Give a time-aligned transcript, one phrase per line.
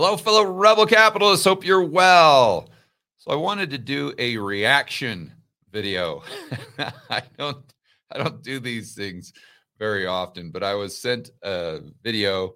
[0.00, 1.44] Hello, fellow rebel capitalists.
[1.44, 2.68] Hope you're well.
[3.16, 5.32] So I wanted to do a reaction
[5.72, 6.22] video.
[7.10, 7.74] I don't
[8.08, 9.32] I don't do these things
[9.76, 12.54] very often, but I was sent a video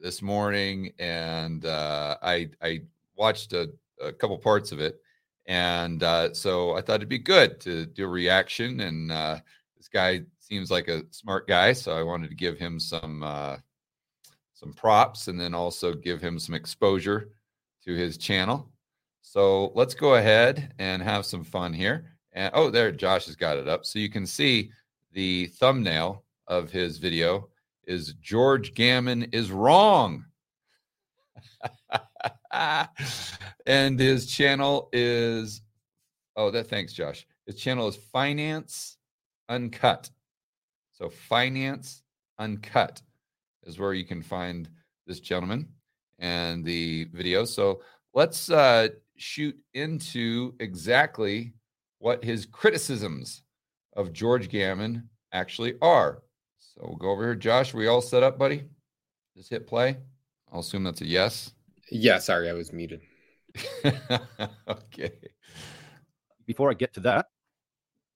[0.00, 2.84] this morning and uh, I I
[3.16, 3.70] watched a,
[4.02, 4.98] a, couple parts of it.
[5.44, 8.80] And uh, so I thought it'd be good to do a reaction.
[8.80, 9.40] And uh,
[9.76, 13.58] this guy seems like a smart guy, so I wanted to give him some uh,
[14.60, 17.30] some props and then also give him some exposure
[17.82, 18.70] to his channel.
[19.22, 22.12] So let's go ahead and have some fun here.
[22.32, 23.86] And oh, there, Josh has got it up.
[23.86, 24.70] So you can see
[25.12, 27.48] the thumbnail of his video
[27.84, 30.26] is George Gammon is wrong.
[33.66, 35.62] and his channel is
[36.36, 37.26] oh that thanks Josh.
[37.46, 38.98] His channel is Finance
[39.48, 40.10] Uncut.
[40.92, 42.02] So Finance
[42.38, 43.00] Uncut
[43.64, 44.68] is where you can find
[45.06, 45.68] this gentleman
[46.18, 47.44] and the video.
[47.44, 47.82] So
[48.14, 51.52] let's uh, shoot into exactly
[51.98, 53.42] what his criticisms
[53.96, 56.22] of George Gammon actually are.
[56.58, 57.34] So we'll go over here.
[57.34, 58.64] Josh, we all set up, buddy?
[59.36, 59.96] Just hit play.
[60.52, 61.52] I'll assume that's a yes.
[61.90, 63.02] Yeah, sorry, I was muted.
[64.68, 65.12] okay.
[66.46, 67.26] Before I get to that,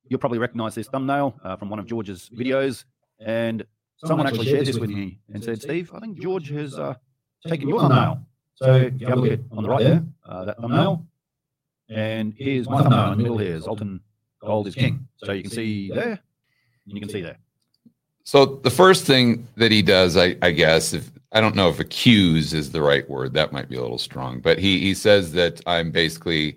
[0.09, 2.85] you'll probably recognize this thumbnail uh, from one of George's videos.
[3.21, 3.65] And
[4.05, 6.95] someone actually shared this with me and said, Steve, I think George has uh,
[7.47, 8.27] taken your thumbnail.
[8.55, 11.07] So if you have a look at on the right there, uh, that thumbnail,
[11.89, 14.01] and here's my thumbnail in the middle here, Zoltan
[14.41, 15.07] Gold is King.
[15.17, 16.21] So you can see there,
[16.87, 17.39] and you can see there.
[18.25, 21.81] So the first thing that he does, I, I guess, if I don't know if
[21.81, 25.33] accuse is the right word, that might be a little strong, but he he says
[25.33, 26.57] that I'm basically uh,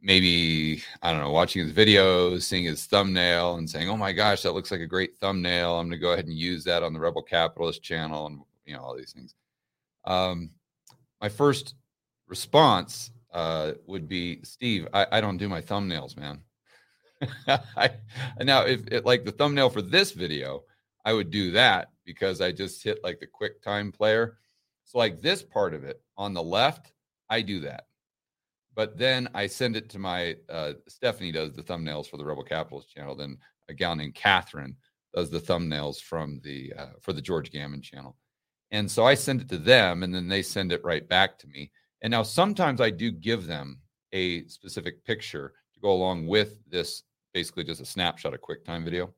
[0.00, 4.42] maybe I don't know, watching his videos, seeing his thumbnail, and saying, "Oh my gosh,
[4.42, 6.92] that looks like a great thumbnail." I'm going to go ahead and use that on
[6.92, 9.34] the Rebel Capitalist channel, and you know all these things.
[10.04, 10.50] Um,
[11.20, 11.74] my first
[12.26, 16.42] response uh, would be, "Steve, I, I don't do my thumbnails, man."
[17.76, 17.90] I,
[18.40, 20.64] now, if it, like the thumbnail for this video,
[21.04, 24.38] I would do that because I just hit like the quick time player.
[24.84, 26.92] So like this part of it on the left,
[27.28, 27.87] I do that
[28.78, 32.44] but then I send it to my uh, Stephanie does the thumbnails for the Rebel
[32.44, 33.16] Capitalist channel.
[33.16, 33.36] Then
[33.68, 34.76] a gal named Catherine
[35.12, 38.16] does the thumbnails from the uh, for the George Gammon channel,
[38.70, 41.48] and so I send it to them, and then they send it right back to
[41.48, 41.72] me.
[42.02, 43.80] And now sometimes I do give them
[44.12, 47.02] a specific picture to go along with this,
[47.34, 49.12] basically just a snapshot of QuickTime video,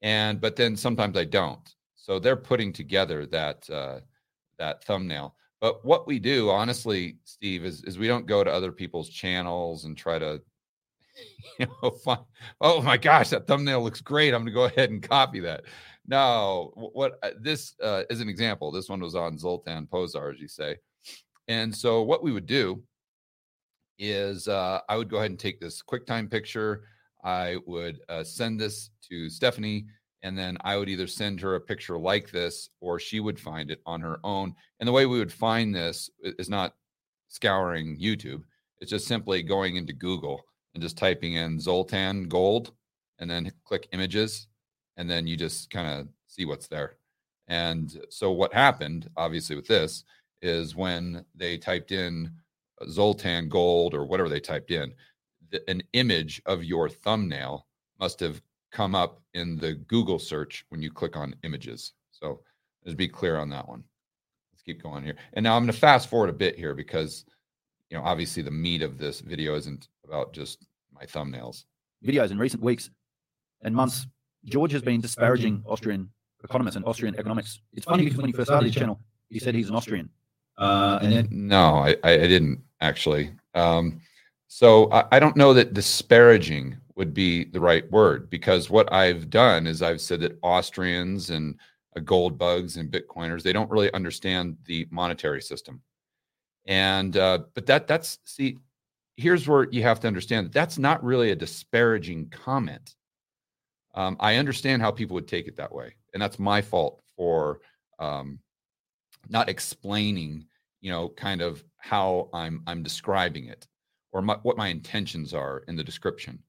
[0.00, 1.74] and but then sometimes I don't.
[1.94, 4.00] So they're putting together that uh,
[4.58, 5.34] that thumbnail.
[5.60, 9.84] But what we do, honestly, Steve, is, is we don't go to other people's channels
[9.84, 10.40] and try to,
[11.58, 12.20] you know, find,
[12.60, 14.34] oh my gosh, that thumbnail looks great.
[14.34, 15.64] I'm going to go ahead and copy that.
[16.06, 18.70] No, what uh, this uh, is an example.
[18.70, 20.76] This one was on Zoltan Pozsar, as you say.
[21.48, 22.82] And so what we would do
[23.98, 26.84] is uh, I would go ahead and take this QuickTime picture.
[27.24, 29.86] I would uh, send this to Stephanie
[30.22, 33.70] and then I would either send her a picture like this or she would find
[33.70, 34.54] it on her own.
[34.80, 36.74] And the way we would find this is not
[37.28, 38.42] scouring YouTube,
[38.80, 40.40] it's just simply going into Google
[40.74, 42.72] and just typing in Zoltan Gold
[43.18, 44.48] and then click images.
[44.96, 46.96] And then you just kind of see what's there.
[47.46, 50.04] And so what happened, obviously, with this
[50.42, 52.30] is when they typed in
[52.90, 54.92] Zoltan Gold or whatever they typed in,
[55.66, 57.66] an image of your thumbnail
[57.98, 61.92] must have come up in the Google search when you click on images.
[62.10, 62.40] So
[62.84, 63.82] let's be clear on that one.
[64.52, 65.16] Let's keep going here.
[65.34, 67.24] And now I'm going to fast forward a bit here because,
[67.90, 71.64] you know, obviously the meat of this video isn't about just my thumbnails.
[72.04, 72.90] Videos in recent weeks
[73.62, 74.06] and months,
[74.44, 76.10] George has been disparaging Austrian
[76.44, 77.60] economists and Austrian economics.
[77.72, 80.08] It's funny because when he first started his channel, he said he's an Austrian.
[80.56, 83.32] Uh, and then no, I, I didn't actually.
[83.54, 84.00] Um,
[84.48, 89.30] so I, I don't know that disparaging would be the right word because what I've
[89.30, 91.54] done is I've said that Austrians and
[91.96, 95.80] uh, gold bugs and Bitcoiners they don't really understand the monetary system,
[96.66, 98.58] and uh, but that that's see
[99.16, 102.96] here's where you have to understand that that's not really a disparaging comment.
[103.94, 107.60] Um, I understand how people would take it that way, and that's my fault for
[108.00, 108.40] um,
[109.28, 110.46] not explaining,
[110.80, 113.68] you know, kind of how I'm I'm describing it
[114.10, 116.42] or my, what my intentions are in the description.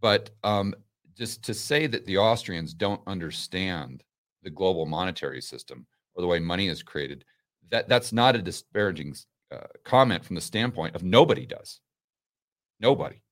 [0.00, 0.74] But um,
[1.16, 4.02] just to say that the Austrians don't understand
[4.42, 7.24] the global monetary system or the way money is created,
[7.70, 9.14] that that's not a disparaging
[9.52, 11.80] uh, comment from the standpoint of nobody does.
[12.80, 13.22] Nobody.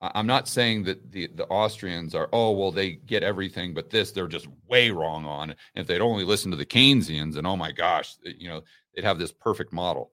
[0.00, 4.12] I'm not saying that the the Austrians are oh well they get everything but this
[4.12, 5.50] they're just way wrong on.
[5.50, 8.62] And if they'd only listen to the Keynesians and oh my gosh, you know,
[8.94, 10.12] they'd have this perfect model.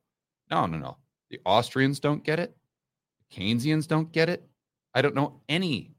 [0.50, 0.98] No, no, no.
[1.30, 2.56] The Austrians don't get it.
[3.20, 4.48] The Keynesians don't get it.
[4.96, 5.92] I don't know any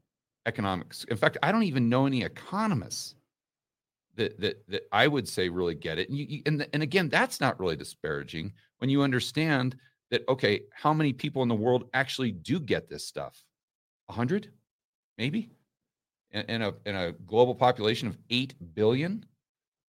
[0.45, 1.05] economics.
[1.05, 3.15] In fact, I don't even know any economists
[4.15, 6.09] that that that I would say really get it.
[6.09, 9.77] And you, you and and again, that's not really disparaging when you understand
[10.09, 13.41] that okay, how many people in the world actually do get this stuff?
[14.09, 14.51] A hundred,
[15.17, 15.51] maybe,
[16.31, 19.23] in, in a in a global population of eight billion.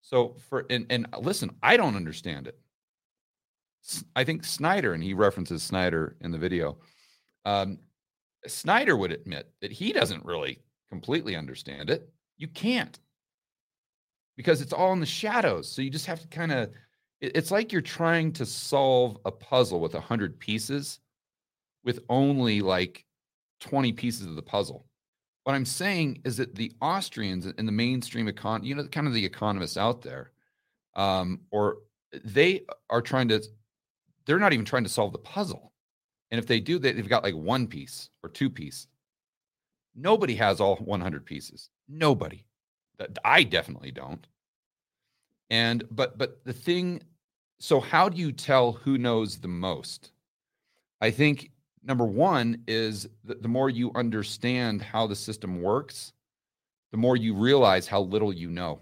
[0.01, 2.59] So for and and listen, I don't understand it.
[4.17, 6.77] I think Snyder, and he references Snyder in the video.
[7.45, 7.79] Um,
[8.51, 10.59] Snyder would admit that he doesn't really
[10.89, 12.09] completely understand it.
[12.37, 12.97] You can't
[14.35, 15.69] because it's all in the shadows.
[15.69, 16.71] So you just have to kind of,
[17.19, 20.99] it's like you're trying to solve a puzzle with 100 pieces
[21.83, 23.03] with only like
[23.61, 24.85] 20 pieces of the puzzle.
[25.43, 29.13] What I'm saying is that the Austrians in the mainstream econ, you know, kind of
[29.13, 30.31] the economists out there,
[30.95, 31.77] um, or
[32.23, 33.41] they are trying to,
[34.25, 35.71] they're not even trying to solve the puzzle.
[36.31, 38.87] And if they do, they've got like one piece or two piece.
[39.95, 41.69] Nobody has all 100 pieces.
[41.87, 42.45] Nobody.
[43.23, 44.25] I definitely don't.
[45.49, 47.01] And but but the thing
[47.59, 50.11] so how do you tell who knows the most?
[51.01, 51.51] I think
[51.83, 56.13] number 1 is that the more you understand how the system works,
[56.91, 58.81] the more you realize how little you know.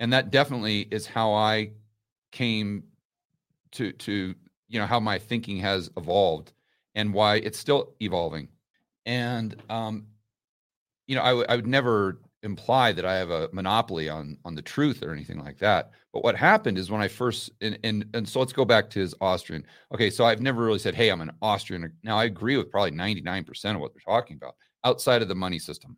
[0.00, 1.72] And that definitely is how I
[2.32, 2.84] came
[3.72, 4.34] to to
[4.68, 6.52] you know how my thinking has evolved
[6.94, 8.48] and why it's still evolving.
[9.06, 10.06] And um
[11.06, 14.54] you know, I, w- I would never imply that I have a monopoly on on
[14.54, 15.90] the truth or anything like that.
[16.12, 19.00] But what happened is when I first and and, and so let's go back to
[19.00, 19.64] his Austrian.
[19.92, 22.92] Okay, so I've never really said, "Hey, I'm an Austrian." Now I agree with probably
[22.92, 24.54] 99% of what they're talking about
[24.84, 25.96] outside of the money system.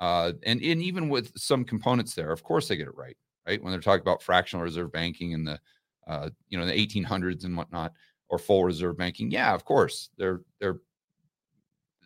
[0.00, 3.16] Uh, and and even with some components there, of course they get it right,
[3.46, 3.62] right?
[3.62, 5.60] When they're talking about fractional reserve banking in the
[6.06, 7.92] uh, you know, the 1800s and whatnot,
[8.28, 10.80] or full reserve banking, yeah, of course they're they're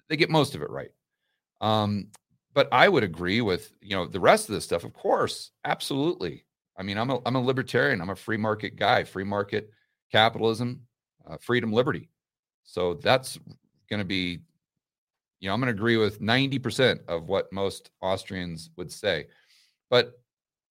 [0.09, 0.91] they get most of it right.
[1.61, 2.09] Um,
[2.53, 4.85] but I would agree with you know the rest of this stuff.
[4.85, 6.45] Of course, absolutely.
[6.77, 8.01] I mean, I'm a I'm a libertarian.
[8.01, 9.05] I'm a free market guy.
[9.05, 9.71] Free market
[10.11, 10.81] capitalism,
[11.29, 12.09] uh, freedom, liberty.
[12.65, 13.39] So that's
[13.89, 14.41] going to be,
[15.41, 19.27] you know, I'm going to agree with 90% of what most Austrians would say.
[19.89, 20.21] But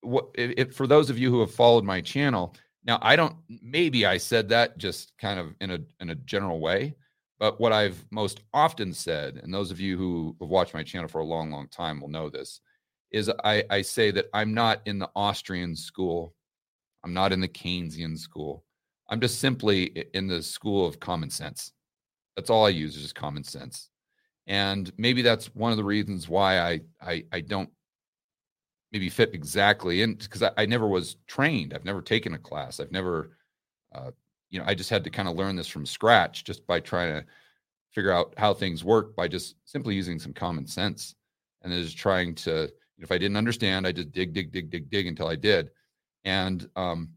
[0.02, 2.54] what if, for those of you who have followed my channel,
[2.84, 3.36] now I don't.
[3.62, 6.94] Maybe I said that just kind of in a in a general way,
[7.38, 11.08] but what I've most often said, and those of you who have watched my channel
[11.08, 12.60] for a long, long time will know this,
[13.12, 16.34] is I, I say that I'm not in the Austrian school.
[17.02, 18.64] I'm not in the Keynesian school.
[19.08, 21.72] I'm just simply in the school of common sense.
[22.36, 23.88] That's all I use is just common sense.
[24.46, 27.70] And maybe that's one of the reasons why I I, I don't
[28.92, 31.74] maybe fit exactly in because I, I, never was trained.
[31.74, 32.80] I've never taken a class.
[32.80, 33.36] I've never
[33.94, 34.10] uh,
[34.50, 37.14] you know, I just had to kind of learn this from scratch just by trying
[37.14, 37.26] to
[37.90, 41.14] figure out how things work by just simply using some common sense
[41.62, 44.88] and then just trying to if i didn't understand i just dig dig dig dig
[44.90, 45.70] dig until i did
[46.24, 47.08] and um,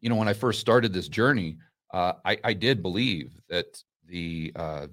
[0.00, 1.56] you know when i first started this journey
[1.92, 4.88] uh, I, I did believe that the uh,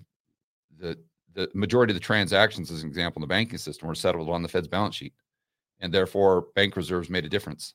[0.78, 1.00] the
[1.34, 4.44] the majority of the transactions as an example in the banking system were settled on
[4.44, 5.14] the fed's balance sheet
[5.82, 7.74] and therefore bank reserves made a difference.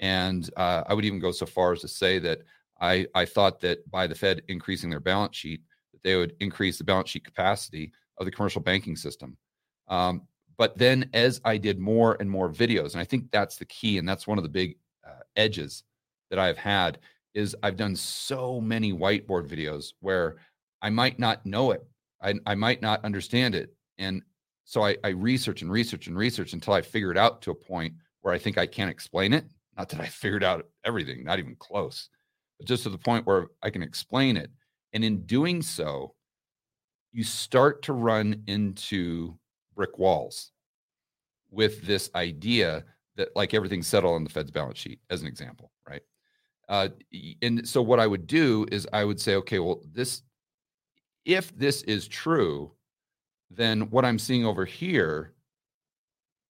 [0.00, 2.42] And uh, i would even go so far as to say that
[2.80, 6.78] I, I thought that by the Fed increasing their balance sheet, that they would increase
[6.78, 9.36] the balance sheet capacity of the commercial banking system.
[9.88, 10.22] Um,
[10.56, 13.98] but then as I did more and more videos, and I think that's the key,
[13.98, 15.84] and that's one of the big uh, edges
[16.30, 16.98] that I've had
[17.34, 20.36] is I've done so many whiteboard videos where
[20.82, 21.84] I might not know it,
[22.20, 24.22] I, I might not understand it, and
[24.68, 27.54] so I, I research and research and research until I figure it out to a
[27.54, 29.46] point where I think I can't explain it.
[29.76, 32.08] Not that I figured out everything, not even close
[32.58, 34.50] but just to the point where I can explain it.
[34.92, 36.14] And in doing so,
[37.12, 39.38] you start to run into
[39.74, 40.50] brick walls
[41.50, 42.84] with this idea
[43.16, 46.02] that like everything's settled on the Fed's balance sheet, as an example, right?
[46.68, 46.88] Uh,
[47.40, 50.22] and so what I would do is I would say, okay, well, this,
[51.24, 52.72] if this is true,
[53.50, 55.32] then what I'm seeing over here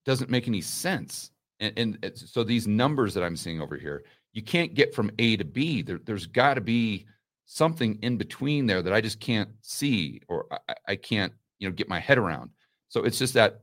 [0.05, 1.31] doesn't make any sense.
[1.61, 5.37] And, and so these numbers that I'm seeing over here, you can't get from A
[5.37, 5.83] to B.
[5.83, 7.07] There, has got to be
[7.47, 11.75] something in between there that I just can't see or I, I can't, you know,
[11.75, 12.51] get my head around.
[12.89, 13.63] So it's just that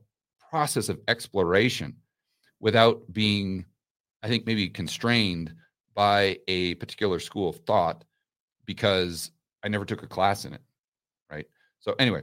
[0.50, 1.94] process of exploration
[2.60, 3.64] without being,
[4.22, 5.54] I think, maybe constrained
[5.94, 8.04] by a particular school of thought
[8.66, 9.30] because
[9.64, 10.60] I never took a class in it.
[11.30, 11.46] Right.
[11.80, 12.22] So anyway,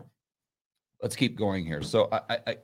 [1.03, 1.83] let's keep going here.
[1.83, 2.57] So I, I,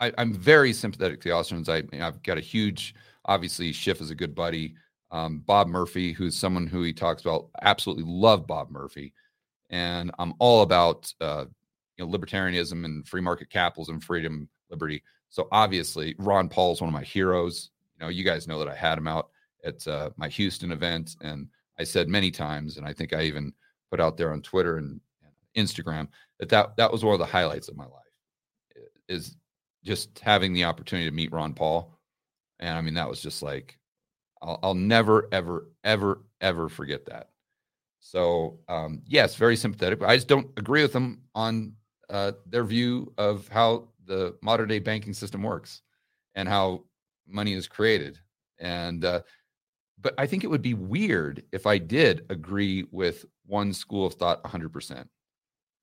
[0.00, 1.68] I I'm very sympathetic to the Austrians.
[1.68, 2.94] I, I've got a huge,
[3.26, 4.74] obviously, Schiff is a good buddy.
[5.10, 9.12] Um, Bob Murphy, who's someone who he talks about, absolutely love Bob Murphy,
[9.68, 11.44] and I'm all about uh,
[11.96, 15.02] you know libertarianism and free market capitalism, freedom, liberty.
[15.28, 17.70] So obviously, Ron Paul is one of my heroes.
[17.98, 19.30] You know, you guys know that I had him out
[19.64, 23.52] at uh, my Houston event, and I said many times, and I think I even
[23.90, 25.00] put out there on Twitter and
[25.56, 27.92] Instagram that, that that was one of the highlights of my life
[29.08, 29.36] is
[29.84, 31.98] just having the opportunity to meet Ron Paul.
[32.58, 33.78] And I mean, that was just like,
[34.42, 37.30] I'll, I'll never, ever, ever, ever forget that.
[38.00, 39.98] So, um, yes, very sympathetic.
[39.98, 41.72] But I just don't agree with them on
[42.10, 45.82] uh, their view of how the modern day banking system works
[46.34, 46.84] and how
[47.26, 48.18] money is created.
[48.58, 49.22] And uh,
[50.00, 54.14] but I think it would be weird if I did agree with one school of
[54.14, 55.06] thought 100%.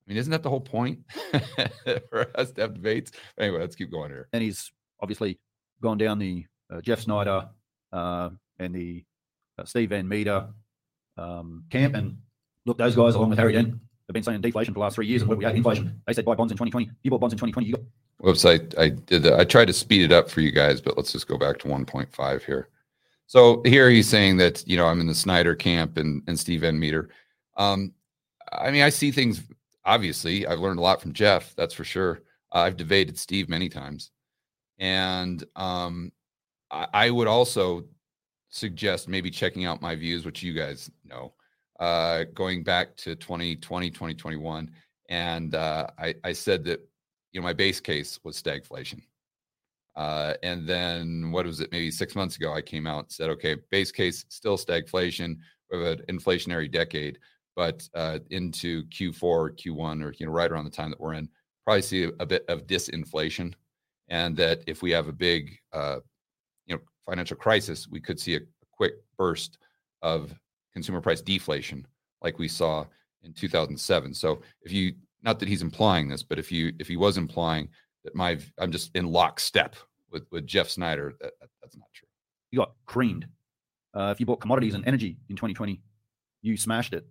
[0.05, 0.99] I mean, isn't that the whole point
[2.09, 3.11] for us to have debates?
[3.37, 4.27] Anyway, let's keep going here.
[4.33, 5.39] And he's obviously
[5.81, 7.47] gone down the uh, Jeff Snyder
[7.91, 8.29] uh,
[8.59, 9.03] and the
[9.57, 10.47] uh, Steve Van Metre
[11.17, 11.95] um, camp.
[11.95, 12.17] And
[12.65, 15.07] look, those guys, along with Harry Dent, have been saying deflation for the last three
[15.07, 15.21] years.
[15.21, 16.01] And we had inflation.
[16.05, 16.89] They said buy bonds in 2020.
[17.03, 17.67] You bought bonds in 2020.
[17.67, 17.85] You got.
[18.17, 19.39] Whoops, I, I did that.
[19.39, 21.67] I tried to speed it up for you guys, but let's just go back to
[21.67, 22.69] 1.5 here.
[23.27, 26.61] So here he's saying that you know I'm in the Snyder camp and and Steve
[26.61, 27.09] Van Metre.
[27.57, 27.93] Um,
[28.51, 29.41] I mean, I see things.
[29.85, 31.53] Obviously, I've learned a lot from Jeff.
[31.55, 32.21] That's for sure.
[32.51, 34.11] I've debated Steve many times,
[34.79, 36.11] and um,
[36.71, 37.85] I, I, would also
[38.49, 41.33] suggest maybe checking out my views, which you guys know,
[41.79, 44.69] uh, going back to 2020, 2021,
[45.09, 46.87] and uh, I, I said that
[47.31, 49.01] you know my base case was stagflation.
[49.95, 51.71] Uh, and then what was it?
[51.71, 55.37] Maybe six months ago, I came out and said, okay, base case still stagflation.
[55.71, 57.19] We have an inflationary decade,
[57.55, 61.29] but uh, into Q4, Q1, or you know, right around the time that we're in,
[61.63, 63.53] probably see a, a bit of disinflation,
[64.09, 65.99] and that if we have a big, uh,
[66.65, 69.57] you know, financial crisis, we could see a, a quick burst
[70.01, 70.33] of
[70.73, 71.85] consumer price deflation,
[72.21, 72.85] like we saw
[73.23, 74.13] in 2007.
[74.13, 77.69] So if you, not that he's implying this, but if you if he was implying
[78.03, 79.75] that my I'm just in lockstep
[80.11, 81.13] with with Jeff Snyder.
[81.19, 82.07] That, that that's not true.
[82.51, 83.27] You got creamed.
[83.93, 85.81] Uh, if you bought commodities and energy in 2020,
[86.41, 87.05] you smashed it.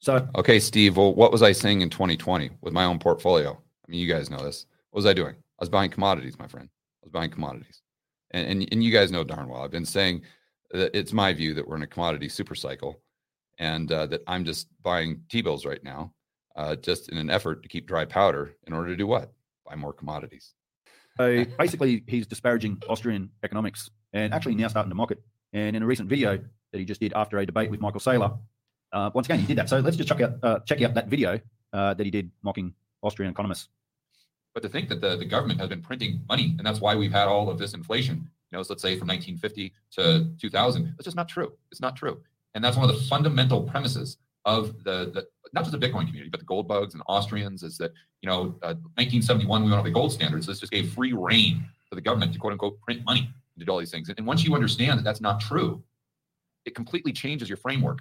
[0.00, 0.96] So okay, Steve.
[0.96, 3.52] Well, what was I saying in 2020 with my own portfolio?
[3.52, 4.66] I mean, you guys know this.
[4.90, 5.34] What was I doing?
[5.34, 6.68] I was buying commodities, my friend.
[6.72, 7.82] I was buying commodities,
[8.30, 9.62] and and, and you guys know darn well.
[9.62, 10.22] I've been saying
[10.72, 13.00] that it's my view that we're in a commodity super cycle,
[13.58, 16.12] and uh, that I'm just buying T bills right now,
[16.56, 19.32] uh, just in an effort to keep dry powder in order to do what?
[19.70, 20.54] buy more commodities.
[21.16, 25.22] So basically, he's disparaging Austrian economics and actually now starting to mock it.
[25.52, 26.38] And in a recent video
[26.72, 28.38] that he just did after a debate with Michael Saylor,
[28.92, 29.68] uh, once again, he did that.
[29.68, 31.40] So let's just check out, uh, check out that video
[31.72, 33.68] uh, that he did mocking Austrian economists.
[34.54, 37.12] But to think that the, the government has been printing money, and that's why we've
[37.12, 41.04] had all of this inflation, you know, so let's say from 1950 to 2000, that's
[41.04, 41.52] just not true.
[41.70, 42.20] It's not true.
[42.54, 46.30] And that's one of the fundamental premises of the, the not just the Bitcoin community,
[46.30, 47.92] but the gold bugs and Austrians is that,
[48.22, 50.46] you know, uh, 1971, we went off the gold standards.
[50.46, 53.68] This just gave free reign for the government to quote unquote print money and did
[53.68, 54.08] all these things.
[54.08, 55.82] And once you understand that that's not true,
[56.64, 58.00] it completely changes your framework.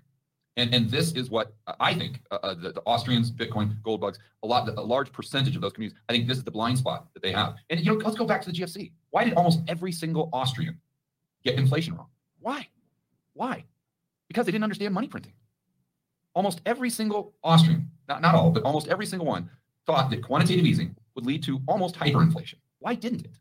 [0.58, 4.20] And, and this is what I think uh, uh, the, the, Austrians, Bitcoin, gold bugs,
[4.44, 5.98] a lot, a large percentage of those communities.
[6.10, 7.56] I think this is the blind spot that they have.
[7.70, 8.92] And you know, let's go back to the GFC.
[9.12, 10.78] Why did almost every single Austrian
[11.44, 12.08] get inflation wrong?
[12.40, 12.68] Why?
[13.34, 13.64] Why?
[14.28, 15.34] Because they didn't understand money printing
[16.40, 19.50] almost every single Austrian, not, not all, but almost every single one,
[19.86, 22.56] thought that quantitative easing would lead to almost hyperinflation.
[22.80, 23.36] Why didn't it?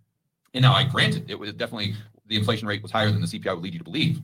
[0.55, 1.95] And now I granted it was definitely
[2.27, 4.21] the inflation rate was higher than the CPI would lead you to believe,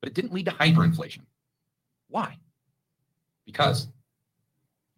[0.00, 1.20] but it didn't lead to hyperinflation.
[2.12, 2.36] Why?
[3.46, 3.88] Because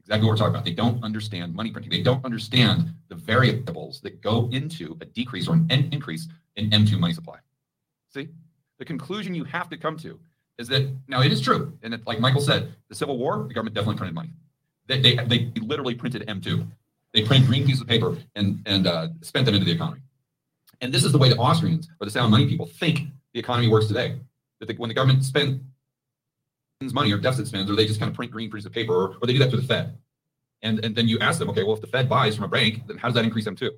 [0.00, 0.64] exactly what we're talking about.
[0.64, 1.90] They don't understand money printing.
[1.90, 6.98] They don't understand the variables that go into a decrease or an increase in M2
[6.98, 7.38] money supply.
[8.12, 8.28] See,
[8.78, 10.18] the conclusion you have to come to
[10.58, 13.54] is that now it is true, and it, like Michael said, the Civil War, the
[13.54, 14.30] government definitely printed money.
[14.86, 16.66] They, they, they literally printed M2.
[17.12, 20.00] They printed green pieces of paper and and uh, spent them into the economy.
[20.80, 23.68] And this is the way the Austrians or the sound money people think the economy
[23.68, 24.16] works today.
[24.58, 25.60] That the, when the government spends
[26.92, 29.16] money or deficit spends, or they just kind of print green pieces of paper, or,
[29.20, 29.96] or they do that through the Fed.
[30.62, 32.86] And and then you ask them, okay, well, if the Fed buys from a bank,
[32.86, 33.70] then how does that increase M2?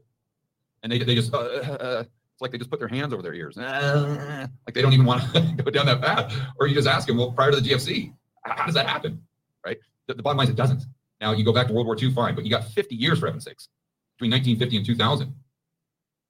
[0.82, 2.04] And they, they just uh, uh, uh
[2.36, 3.56] it's like they just put their hands over their ears.
[3.56, 6.34] like they don't even want to go down that path.
[6.60, 8.12] Or you just ask them, well, prior to the GFC,
[8.44, 9.22] how does that happen?
[9.64, 9.78] Right?
[10.06, 10.84] The, the bottom line is it doesn't.
[11.18, 13.26] Now you go back to World War II, fine, but you got 50 years for
[13.26, 13.70] heaven's sakes
[14.18, 15.34] between 1950 and 2000.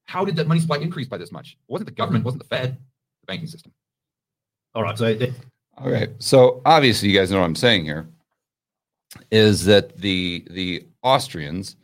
[0.04, 1.56] How did that money supply increase by this much?
[1.68, 2.78] It wasn't the government, it wasn't the Fed,
[3.22, 3.72] the banking system.
[4.76, 4.96] All right.
[4.96, 5.12] So,
[5.78, 6.10] all right.
[6.18, 8.08] So obviously, you guys know what I'm saying here
[9.30, 11.76] is that the the Austrians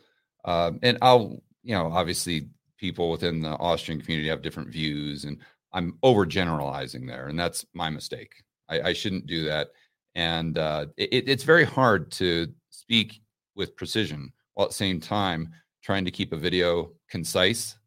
[0.45, 5.39] Um, and I'll, you know, obviously people within the Austrian community have different views, and
[5.73, 8.33] I'm overgeneralizing there, and that's my mistake.
[8.69, 9.71] I, I shouldn't do that,
[10.15, 13.23] and uh, it, it's very hard to speak
[13.57, 17.79] with precision while at the same time trying to keep a video concise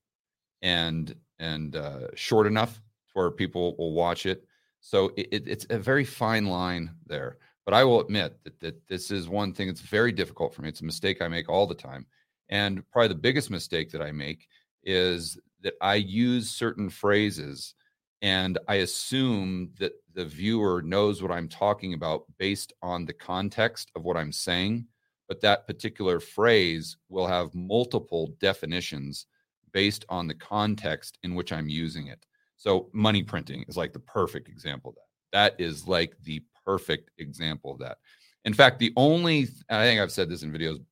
[0.62, 2.82] and and uh, short enough
[3.14, 4.46] where people will watch it.
[4.86, 7.40] So it, it, it's a very fine line there.
[7.66, 10.70] But I will admit that, that this is one thing that's very difficult for me.
[10.70, 12.06] It's a mistake I make all the time.
[12.50, 14.48] And probably the biggest mistake that I make
[14.84, 17.74] is that I use certain phrases
[18.22, 23.90] and I assume that the viewer knows what I'm talking about based on the context
[23.96, 24.86] of what I'm saying.
[25.28, 29.26] But that particular phrase will have multiple definitions
[29.74, 32.24] based on the context in which I'm using it.
[32.66, 35.02] So, money printing is like the perfect example of that.
[35.32, 38.00] That is like the perfect example of that.
[38.44, 40.84] In fact, the only, I think I've said this in videos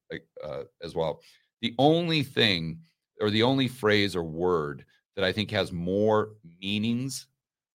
[0.44, 1.22] uh, as well,
[1.62, 2.78] the only thing
[3.20, 7.26] or the only phrase or word that I think has more meanings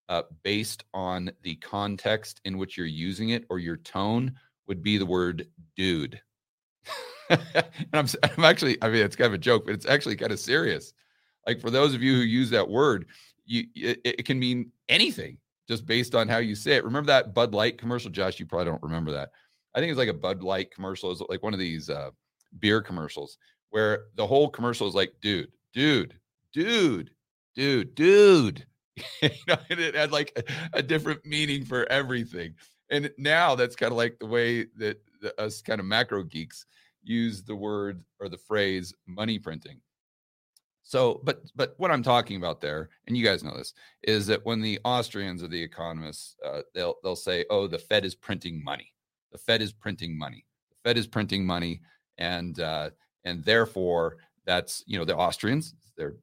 [0.08, 4.32] uh, based on the context in which you're using it or your tone
[4.68, 6.20] would be the word dude.
[7.30, 7.40] and
[7.92, 10.38] I'm, I'm actually, I mean, it's kind of a joke, but it's actually kind of
[10.38, 10.92] serious.
[11.48, 13.06] Like for those of you who use that word,
[13.48, 15.38] you it, it can mean anything
[15.68, 16.84] just based on how you say it.
[16.84, 18.38] Remember that Bud Light commercial, Josh?
[18.38, 19.30] You probably don't remember that.
[19.74, 21.10] I think it's like a Bud Light commercial.
[21.10, 22.10] is like one of these uh,
[22.58, 23.38] beer commercials
[23.70, 26.14] where the whole commercial is like, dude, dude,
[26.52, 27.10] dude,
[27.54, 28.66] dude, dude.
[29.22, 32.54] you know, it had like a, a, different meaning for everything.
[32.90, 36.66] And now that's kind of like the way that the, us kind of macro geeks
[37.04, 39.80] use the word or the phrase money printing.
[40.88, 44.46] So, but but what I'm talking about there, and you guys know this, is that
[44.46, 48.64] when the Austrians or the economists, uh, they'll they'll say, "Oh, the Fed is printing
[48.64, 48.94] money.
[49.30, 50.46] The Fed is printing money.
[50.70, 51.82] The Fed is printing money,
[52.16, 52.88] and uh,
[53.26, 54.16] and therefore
[54.46, 55.74] that's you know the Austrians.
[55.98, 56.14] They're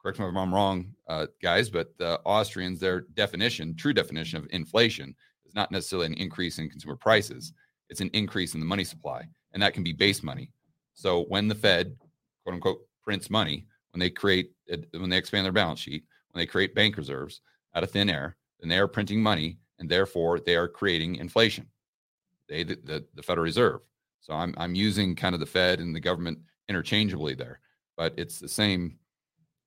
[0.00, 4.46] correct me if I'm wrong, uh, guys, but the Austrians, their definition, true definition of
[4.52, 7.52] inflation, is not necessarily an increase in consumer prices.
[7.90, 10.50] It's an increase in the money supply, and that can be base money.
[10.94, 11.94] So when the Fed,
[12.42, 14.52] quote unquote, prints money when they create
[14.92, 17.40] when they expand their balance sheet, when they create bank reserves
[17.74, 21.66] out of thin air, then they are printing money and therefore they are creating inflation.
[22.48, 23.80] They the, the, the Federal Reserve.
[24.20, 27.60] So I'm I'm using kind of the Fed and the government interchangeably there,
[27.96, 28.98] but it's the same.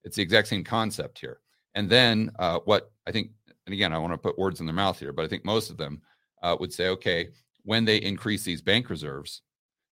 [0.04, 1.40] It's the exact same concept here.
[1.76, 3.32] And then uh, what I think,
[3.66, 5.70] and again, I want to put words in their mouth here, but I think most
[5.70, 6.02] of them
[6.42, 7.30] uh, would say, okay,
[7.64, 9.42] when they increase these bank reserves,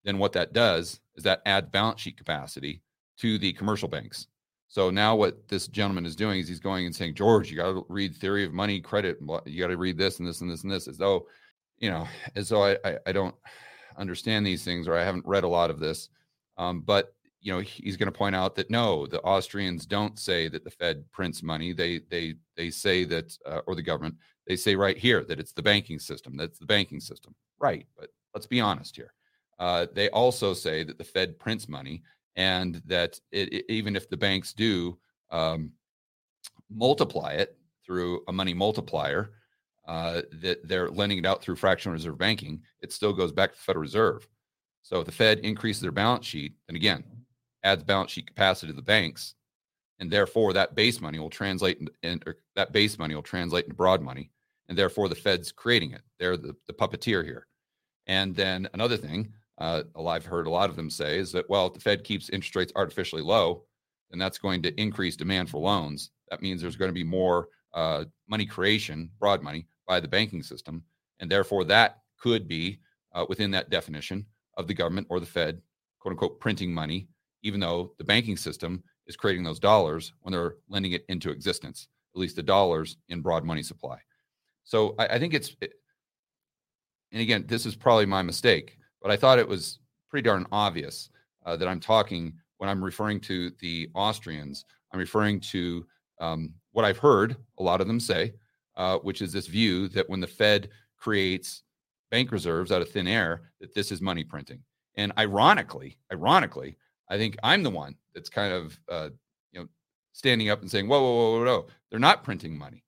[0.04, 2.82] then what that does is that add balance sheet capacity
[3.19, 4.28] to the commercial banks.
[4.67, 7.71] So now what this gentleman is doing is he's going and saying, George, you got
[7.71, 9.17] to read theory of money credit.
[9.45, 11.28] You got to read this and this and this and this as though,
[11.78, 13.36] you know, as though I, I, I don't
[13.97, 16.10] understand these things or I haven't read a lot of this.
[16.58, 20.47] Um, but you know, he's going to point out that no, the Austrians don't say
[20.47, 21.73] that the Fed prints money.
[21.73, 24.15] They they they say that, uh, or the government,
[24.47, 26.36] they say right here that it's the banking system.
[26.36, 27.86] That's the banking system, right?
[27.99, 29.13] But let's be honest here.
[29.60, 32.01] Uh, they also say that the Fed prints money
[32.36, 34.98] and that it, it, even if the banks do
[35.32, 35.71] um,
[36.69, 39.32] multiply it through a money multiplier,
[39.88, 43.58] uh, that they're lending it out through fractional reserve banking, it still goes back to
[43.58, 44.28] the Federal Reserve.
[44.82, 47.04] So if the Fed increases their balance sheet, then again,
[47.63, 49.36] adds balance sheet capacity to the banks,
[50.00, 54.02] and therefore that base money will translate into that base money will translate into broad
[54.02, 54.32] money,
[54.69, 56.02] and therefore the Fed's creating it.
[56.19, 57.48] They're the, the puppeteer here.
[58.08, 61.68] And then another thing, uh, I've heard a lot of them say is that, well,
[61.68, 63.63] if the Fed keeps interest rates artificially low,
[64.10, 66.12] then that's going to increase demand for loans.
[66.30, 70.44] That means there's going to be more uh, money creation, broad money, by the banking
[70.44, 70.84] system.
[71.20, 72.80] And therefore, that could be
[73.13, 74.26] uh, within that definition
[74.58, 75.62] of the government or the Fed,
[76.00, 77.08] quote unquote, printing money,
[77.44, 81.88] even though the banking system is creating those dollars when they're lending it into existence,
[82.15, 83.98] at least the dollars in broad money supply.
[84.63, 85.74] So I, I think it's, it,
[87.12, 89.78] and again, this is probably my mistake but I thought it was
[90.10, 91.12] pretty darn obvious
[91.46, 94.65] uh, that I'm talking when I'm referring to the Austrians.
[94.91, 95.86] I'm referring to
[96.20, 98.34] um, what I've heard a lot of them say,
[98.78, 101.62] uh, which is this view that when the Fed creates
[102.10, 104.63] bank reserves out of thin air, that this is money printing.
[104.96, 106.76] And ironically, ironically,
[107.08, 109.10] I think I'm the one that's kind of uh,
[109.52, 109.68] you know
[110.13, 111.68] standing up and saying, "Whoa, whoa, whoa, whoa, whoa!
[111.91, 112.84] They're not printing money.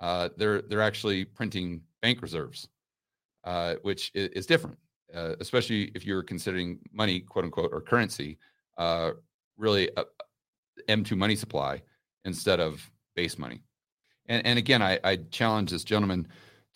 [0.00, 2.66] Uh, they're they're actually printing bank reserves,
[3.44, 4.76] uh, which is, is different
[5.14, 8.38] uh, especially if you're considering money, quote unquote, or currency,
[8.78, 9.12] uh,
[9.56, 10.04] really a,
[10.88, 11.82] M2 money supply
[12.24, 13.62] instead of base money.
[14.26, 16.26] And, and again, I, I challenge this gentleman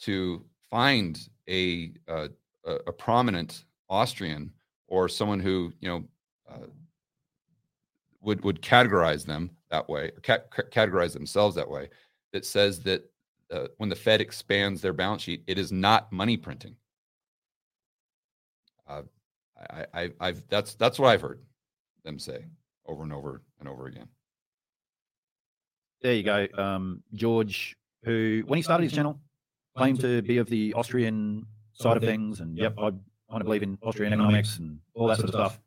[0.01, 1.19] to find
[1.49, 2.29] a, uh,
[2.65, 4.53] a, a prominent Austrian
[4.89, 6.05] or someone who, you know,
[6.51, 6.67] uh,
[8.21, 11.89] would would categorize them that way, or ca- categorize themselves that way,
[12.33, 13.05] that says that
[13.51, 16.75] uh, when the Fed expands their balance sheet, it is not money printing.
[18.87, 19.03] Uh,
[19.71, 21.41] I, I, I've that's that's what I've heard
[22.05, 22.45] them say
[22.87, 24.09] over and over and over again.
[26.03, 29.19] There you go, um, George, who when he started his channel
[29.77, 32.91] claimed to be of the Austrian side of things, and yep, I
[33.31, 35.61] kind of believe in Austrian economics and all that sort of stuff.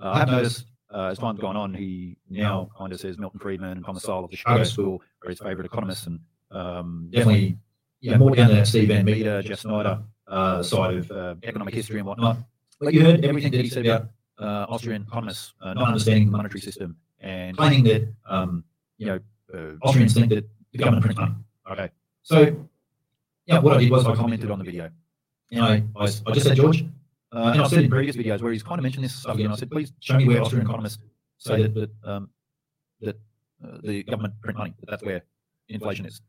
[0.00, 3.40] Uh, I have noticed uh, as time's gone on, he now kind of says Milton
[3.40, 7.58] Friedman and Thomas Sowell of the Chicago School are his favorite economists, and um, definitely
[8.00, 11.98] yeah, more down that Steve Van Metre, Jeff Snyder uh, side of uh, economic history
[11.98, 12.38] and whatnot.
[12.82, 14.08] But you heard everything that he said about
[14.40, 18.64] uh, Austrian economists uh, not understanding the monetary system and claiming that um,
[18.98, 19.20] you know
[19.54, 21.34] uh, Austrians think that the government prints money.
[21.70, 21.90] Okay,
[22.22, 22.56] so
[23.46, 24.90] yeah, what I did was I commented on the video,
[25.52, 26.84] and I, I, I just said George,
[27.32, 29.52] uh, and I've said in previous videos where he's kind of mentioned this stuff again.
[29.52, 30.98] I said, please show me where Austrian economists
[31.38, 32.30] say that that, um,
[33.00, 33.16] that
[33.64, 34.74] uh, the government print money.
[34.80, 35.22] That that's where
[35.68, 36.20] inflation is.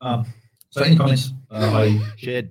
[0.00, 0.26] Um,
[0.70, 2.50] so in the comments, uh, I shared.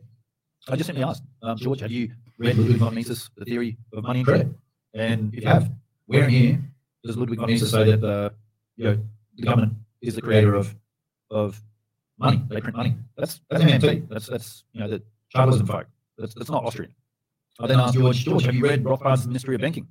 [0.69, 4.03] I just simply asked um, George, have you read Ludwig von Mises, The Theory of
[4.03, 4.47] Money and Credit?
[4.93, 5.71] And if you have,
[6.05, 6.59] where in here
[7.03, 8.29] does Ludwig von Mises say that uh,
[8.75, 8.99] you know
[9.35, 10.75] the government is the creator of
[11.31, 11.61] of
[12.17, 12.41] money?
[12.49, 12.95] They print money.
[13.17, 14.09] That's that's MMT.
[14.09, 15.87] That's that's you know the Chartism folk.
[16.17, 16.93] That's that's not Austrian.
[17.59, 19.87] I then asked George, George, have you read Rothbard's Mystery of Banking?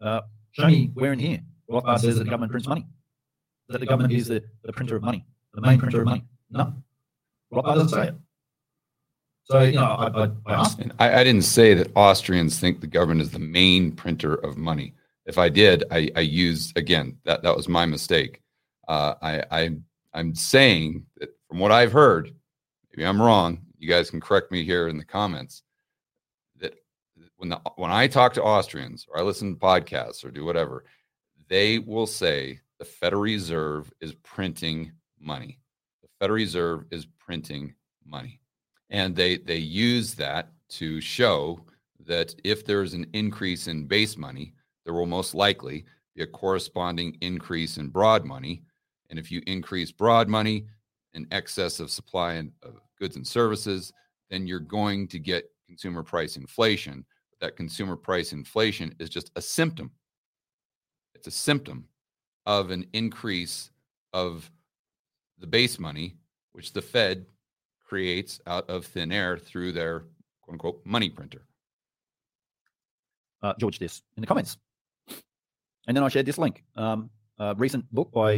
[0.00, 0.20] Uh,
[0.52, 2.86] show me where in here Rothbard says that the government prints money.
[3.68, 6.24] That the government is the, the printer of money, the main printer of money.
[6.50, 6.74] No.
[7.52, 8.14] Rothbard doesn't say it.
[9.44, 10.80] So, you know, I, I, I asked.
[10.98, 14.94] I, I didn't say that Austrians think the government is the main printer of money.
[15.26, 18.40] If I did, I, I used again that that was my mistake.
[18.88, 19.70] Uh, I, I
[20.14, 22.34] I'm saying that from what I've heard,
[22.90, 23.60] maybe I'm wrong.
[23.78, 25.62] You guys can correct me here in the comments.
[26.60, 26.74] That
[27.36, 30.84] when the when I talk to Austrians or I listen to podcasts or do whatever,
[31.48, 35.58] they will say the Federal Reserve is printing money.
[36.02, 37.74] The Federal Reserve is printing
[38.06, 38.40] money,
[38.94, 41.60] and they they use that to show
[42.06, 44.54] that if there is an increase in base money,
[44.84, 48.62] there will most likely be a corresponding increase in broad money.
[49.10, 50.66] And if you increase broad money
[51.12, 53.92] in excess of supply of goods and services,
[54.30, 57.04] then you're going to get consumer price inflation.
[57.40, 59.90] That consumer price inflation is just a symptom.
[61.16, 61.88] It's a symptom
[62.46, 63.72] of an increase
[64.12, 64.48] of
[65.38, 66.14] the base money,
[66.52, 67.26] which the Fed
[67.94, 70.00] creates out of thin air through their
[70.42, 71.42] quote unquote money printer.
[73.40, 74.58] Uh, George this in the comments.
[75.86, 78.30] And then I shared this link, um, a recent book by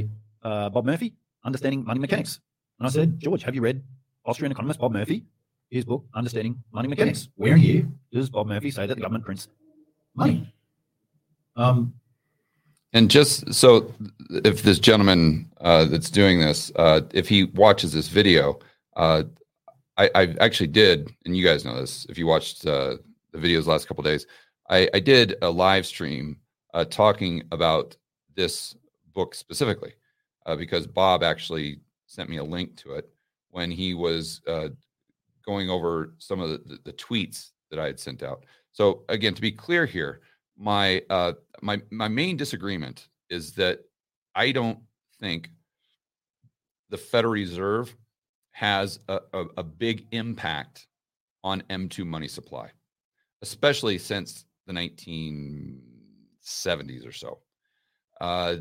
[0.42, 2.40] uh, Bob Murphy, Understanding Money Mechanics.
[2.78, 3.82] And I said, George, have you read
[4.26, 5.24] Austrian economist Bob Murphy,
[5.70, 7.30] his book, Understanding Money Mechanics?
[7.36, 9.48] Where in here does Bob Murphy say that the government prints
[10.14, 10.52] money?
[11.56, 11.94] Um,
[12.92, 13.94] And just so,
[14.50, 18.58] if this gentleman uh, that's doing this, uh, if he watches this video,
[18.96, 19.22] uh,
[19.98, 22.06] I, I actually did, and you guys know this.
[22.08, 22.96] If you watched uh,
[23.32, 24.26] the videos last couple days,
[24.68, 26.38] I, I did a live stream
[26.74, 27.96] uh, talking about
[28.34, 28.76] this
[29.14, 29.94] book specifically
[30.44, 33.08] uh, because Bob actually sent me a link to it
[33.50, 34.68] when he was uh,
[35.44, 38.44] going over some of the, the, tweets that I had sent out.
[38.72, 40.20] So again, to be clear here,
[40.58, 41.32] my uh,
[41.62, 43.80] my my main disagreement is that
[44.34, 44.78] I don't
[45.20, 45.50] think
[46.90, 47.94] the Federal Reserve
[48.56, 50.86] has a, a, a big impact
[51.44, 52.70] on M2 money supply,
[53.42, 57.40] especially since the 1970s or so,
[58.22, 58.56] uh,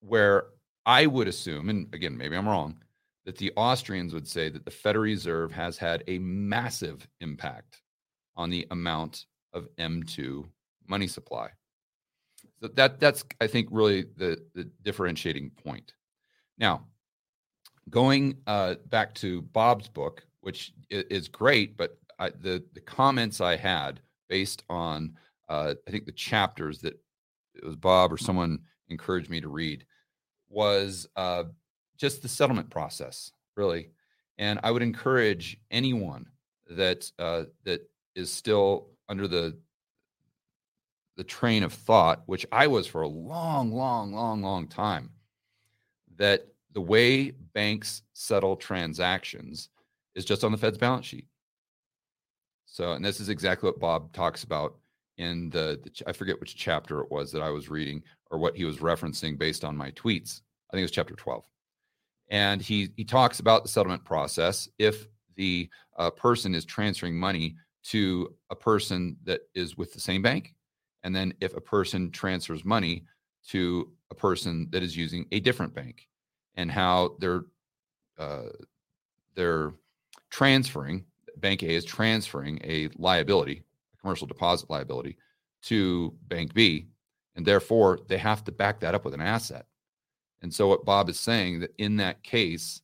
[0.00, 0.48] where
[0.84, 2.76] I would assume, and again, maybe I'm wrong,
[3.24, 7.80] that the Austrians would say that the Federal Reserve has had a massive impact
[8.36, 10.44] on the amount of M2
[10.88, 11.48] money supply.
[12.60, 15.94] So that that's I think really the the differentiating point.
[16.58, 16.84] Now,
[17.90, 23.56] going uh, back to Bob's book, which is great, but I, the the comments I
[23.56, 25.16] had based on
[25.48, 26.98] uh, I think the chapters that
[27.54, 29.84] it was Bob or someone encouraged me to read
[30.48, 31.44] was uh,
[31.96, 33.90] just the settlement process, really.
[34.38, 36.26] And I would encourage anyone
[36.70, 39.58] that uh, that is still under the
[41.16, 45.10] the train of thought, which I was for a long, long, long, long time,
[46.16, 49.70] that the way banks settle transactions
[50.14, 51.26] is just on the Fed's balance sheet.
[52.66, 54.76] So, and this is exactly what Bob talks about
[55.18, 58.56] in the, the, I forget which chapter it was that I was reading or what
[58.56, 60.40] he was referencing based on my tweets.
[60.70, 61.44] I think it was chapter 12.
[62.30, 67.56] And he he talks about the settlement process if the uh, person is transferring money
[67.82, 70.54] to a person that is with the same bank
[71.02, 73.04] and then if a person transfers money
[73.48, 76.08] to a person that is using a different bank
[76.56, 77.44] and how they're
[78.18, 78.50] uh,
[79.34, 79.72] they're
[80.30, 81.04] transferring
[81.40, 83.62] bank A is transferring a liability,
[83.94, 85.16] a commercial deposit liability,
[85.62, 86.86] to bank B,
[87.36, 89.66] and therefore they have to back that up with an asset.
[90.42, 92.82] And so what Bob is saying that in that case,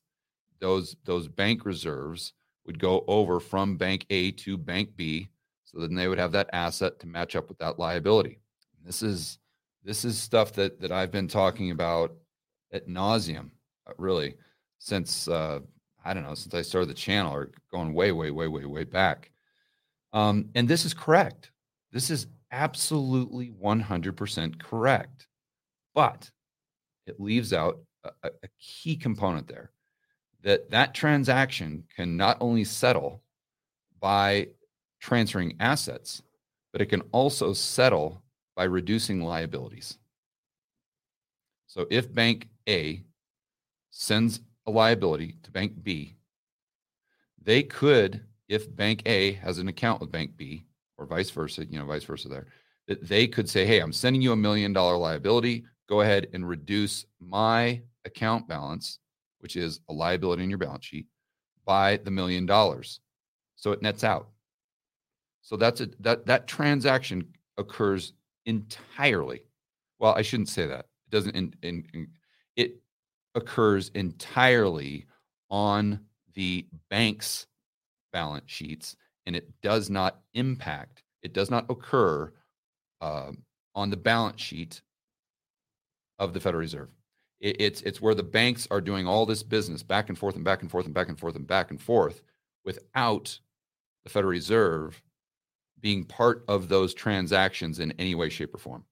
[0.61, 2.33] those those bank reserves
[2.67, 5.29] would go over from bank A to bank B,
[5.65, 8.41] so then they would have that asset to match up with that liability.
[8.85, 9.39] This is
[9.85, 12.15] this is stuff that that I've been talking about
[12.73, 13.51] at nauseum,
[13.99, 14.35] really,
[14.79, 15.61] since uh,
[16.05, 18.85] I don't know, since I started the channel, or going way, way, way, way, way
[18.85, 19.31] back.
[20.13, 21.51] Um, and this is correct.
[21.93, 25.27] This is absolutely 100% correct.
[25.95, 26.31] But
[27.07, 29.73] it leaves out a, a key component there
[30.43, 33.23] that that transaction can not only settle
[34.01, 34.49] by
[35.01, 36.23] transferring assets,
[36.73, 38.23] but it can also settle
[38.55, 39.99] by reducing liabilities.
[41.67, 43.03] So if bank A
[43.99, 46.17] sends a liability to bank B,
[47.43, 50.65] they could, if bank A has an account with bank B,
[50.99, 52.47] or vice versa, you know, vice versa there,
[52.89, 55.65] that they could say, hey, I'm sending you a million dollar liability.
[55.89, 58.99] Go ahead and reduce my account balance,
[59.39, 61.07] which is a liability in your balance sheet,
[61.65, 63.01] by the million dollars.
[63.55, 64.29] So it nets out.
[65.41, 68.13] So that's a that that transaction occurs
[68.45, 69.43] entirely.
[69.99, 70.81] Well, I shouldn't say that.
[70.81, 72.09] It doesn't in, in, in
[73.37, 75.07] occurs entirely
[75.51, 76.01] on
[76.35, 77.47] the bank's
[78.13, 78.97] balance sheets
[79.27, 82.33] and it does not impact, it does not occur
[83.01, 83.33] uh,
[83.75, 84.81] on the balance sheet
[86.19, 86.89] of the Federal Reserve.
[87.41, 90.45] It, it's, it's where the banks are doing all this business back and forth and
[90.45, 92.23] back and forth and back and forth and back and forth
[92.65, 93.39] without
[94.05, 95.03] the Federal Reserve
[95.81, 98.85] being part of those transactions in any way, shape, or form.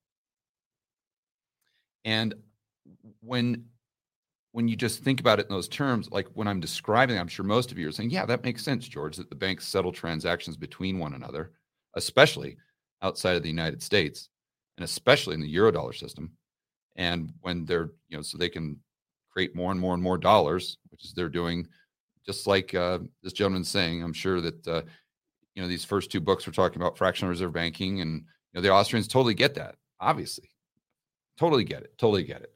[2.05, 2.35] And
[3.21, 3.65] when
[4.55, 7.45] when you just think about it in those terms, like when I'm describing, I'm sure
[7.45, 10.57] most of you are saying, yeah, that makes sense, George, that the banks settle transactions
[10.57, 11.51] between one another,
[11.97, 12.57] especially
[13.03, 14.29] outside of the United States
[14.77, 16.31] and especially in the Eurodollar system.
[16.95, 18.79] And when they're, you know, so they can
[19.29, 21.67] create more and more and more dollars, which is they're doing
[22.25, 24.05] just like uh, this gentleman's saying.
[24.05, 24.83] I'm sure that, uh,
[25.57, 28.61] you know, these first two books we're talking about fractional reserve banking and, you know,
[28.61, 30.49] the Austrians totally get that, obviously.
[31.37, 31.99] Totally get it.
[31.99, 32.55] Totally get it.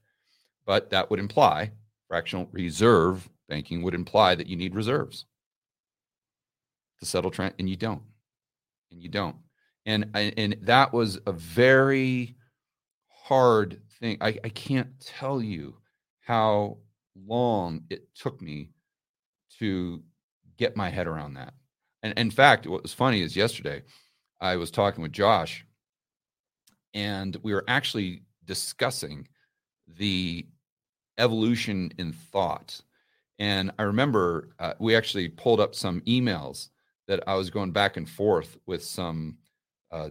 [0.64, 1.72] But that would imply
[2.08, 5.26] fractional reserve banking would imply that you need reserves.
[7.00, 8.02] To settle trend and you don't.
[8.90, 9.36] And you don't.
[9.86, 12.36] And and that was a very
[13.08, 14.18] hard thing.
[14.20, 15.76] I, I can't tell you
[16.20, 16.78] how
[17.14, 18.70] long it took me
[19.58, 20.02] to
[20.56, 21.54] get my head around that.
[22.02, 23.82] And in fact what was funny is yesterday
[24.40, 25.64] i was talking with josh
[26.94, 29.26] and we were actually discussing
[29.96, 30.46] the
[31.18, 32.80] evolution in thought.
[33.38, 36.68] And I remember uh, we actually pulled up some emails
[37.06, 39.36] that I was going back and forth with some
[39.92, 40.10] uh,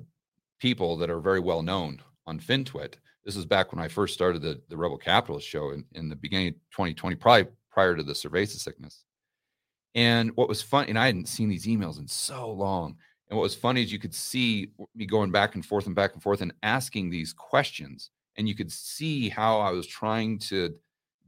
[0.59, 2.95] people that are very well known on FinTwit.
[3.25, 6.15] This is back when I first started the, the Rebel Capitalist show in, in the
[6.15, 9.03] beginning of 2020, probably prior to the cerveza sickness.
[9.95, 12.95] And what was fun, and I hadn't seen these emails in so long.
[13.29, 16.13] And what was funny is you could see me going back and forth and back
[16.13, 18.11] and forth and asking these questions.
[18.37, 20.73] And you could see how I was trying to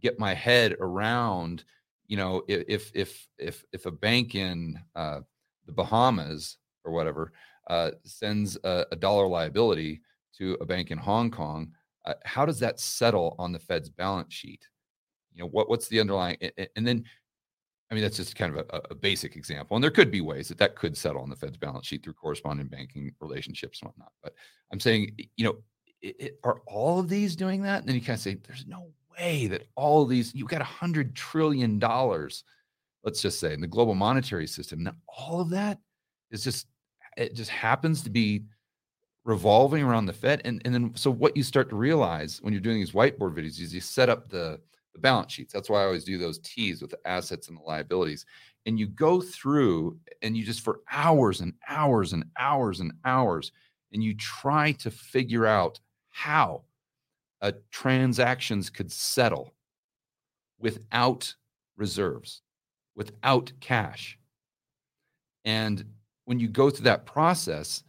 [0.02, 1.64] get my head around
[2.08, 5.20] you know if if if if a bank in uh,
[5.66, 7.32] the bahamas or whatever
[7.70, 10.02] uh, sends a, a, dollar liability
[10.36, 11.72] to a bank in hong kong
[12.06, 14.68] uh, how does that settle on the fed's balance sheet?
[15.34, 16.38] You know what what's the underlying
[16.76, 17.06] and then
[17.92, 20.48] i mean that's just kind of a, a basic example and there could be ways
[20.50, 24.12] that that could settle on the fed's balance sheet through correspondent banking relationships and whatnot
[24.22, 24.34] but
[24.74, 25.56] i'm saying you know
[26.02, 27.80] it, it, are all of these doing that?
[27.80, 30.66] And then you kind of say there's no way that all these, you've got a
[30.66, 32.44] hundred trillion dollars,
[33.04, 34.84] let's just say, in the global monetary system.
[34.84, 35.80] Now, all of that
[36.32, 36.68] is just,
[37.18, 38.44] it just happens to be
[39.26, 40.42] revolving around the Fed.
[40.46, 43.60] And, and then, so what you start to realize when you're doing these whiteboard videos
[43.60, 44.60] is you set up the,
[44.94, 45.54] the balance sheets.
[45.54, 48.26] That's why I always do those T's with the assets and the liabilities.
[48.66, 53.52] And you go through and you just for hours and hours and hours and hours,
[53.92, 55.80] and you try to figure out
[56.10, 56.64] how
[57.42, 59.54] uh, transactions could settle
[60.60, 61.34] without
[61.78, 62.42] reserves,
[62.96, 64.18] without cash.
[65.46, 65.84] And
[66.26, 67.84] when you go through that process,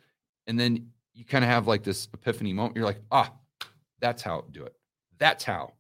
[0.47, 3.33] and then you kind of have like this epiphany moment, you're like, ah,
[4.01, 4.75] that's how do it.
[5.19, 5.75] That's how.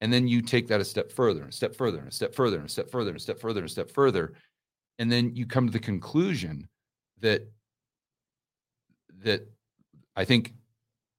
[0.00, 2.34] And then you take that a step further, and a step further, and a step
[2.34, 4.34] further, and a step further, and a step further, and a step further.
[4.98, 6.68] And then you come to the conclusion
[7.20, 7.48] that
[9.24, 9.48] that
[10.14, 10.52] I think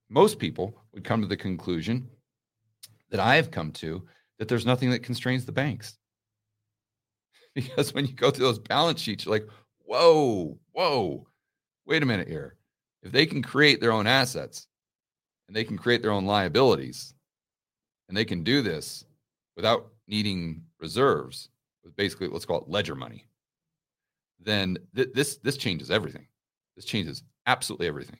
[0.09, 2.09] most people would come to the conclusion
[3.11, 4.03] that I've come to
[4.39, 5.97] that there's nothing that constrains the banks.
[7.55, 9.47] Because when you go through those balance sheets, you're like,
[9.79, 11.25] whoa, whoa,
[11.87, 12.55] wait a minute here.
[13.01, 14.67] If they can create their own assets
[15.47, 17.15] and they can create their own liabilities,
[18.07, 19.05] and they can do this
[19.55, 21.49] without needing reserves,
[21.83, 23.25] with basically let's call it ledger money,
[24.39, 26.27] then th- this this changes everything.
[26.75, 28.19] This changes absolutely everything.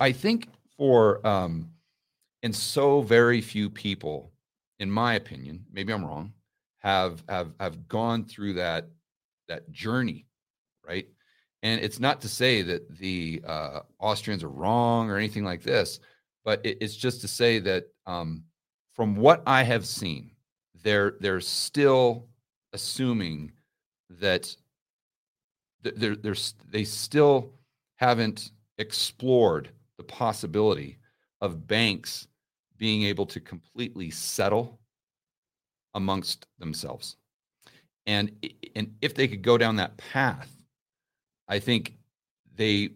[0.00, 1.70] I think for um,
[2.42, 4.32] and so very few people,
[4.78, 6.32] in my opinion, maybe I'm wrong,
[6.78, 8.88] have have have gone through that
[9.48, 10.26] that journey,
[10.86, 11.06] right?
[11.62, 16.00] And it's not to say that the uh, Austrians are wrong or anything like this,
[16.44, 18.44] but it, it's just to say that um,
[18.92, 20.30] from what I have seen,
[20.82, 22.28] they're they're still
[22.72, 23.52] assuming
[24.10, 24.54] that
[25.82, 26.36] they're, they're,
[26.70, 27.52] they still
[27.96, 29.70] haven't explored
[30.08, 30.98] possibility
[31.40, 32.28] of banks
[32.78, 34.78] being able to completely settle
[35.94, 37.16] amongst themselves.
[38.06, 38.30] And,
[38.76, 40.50] and if they could go down that path,
[41.48, 41.94] I think
[42.54, 42.90] they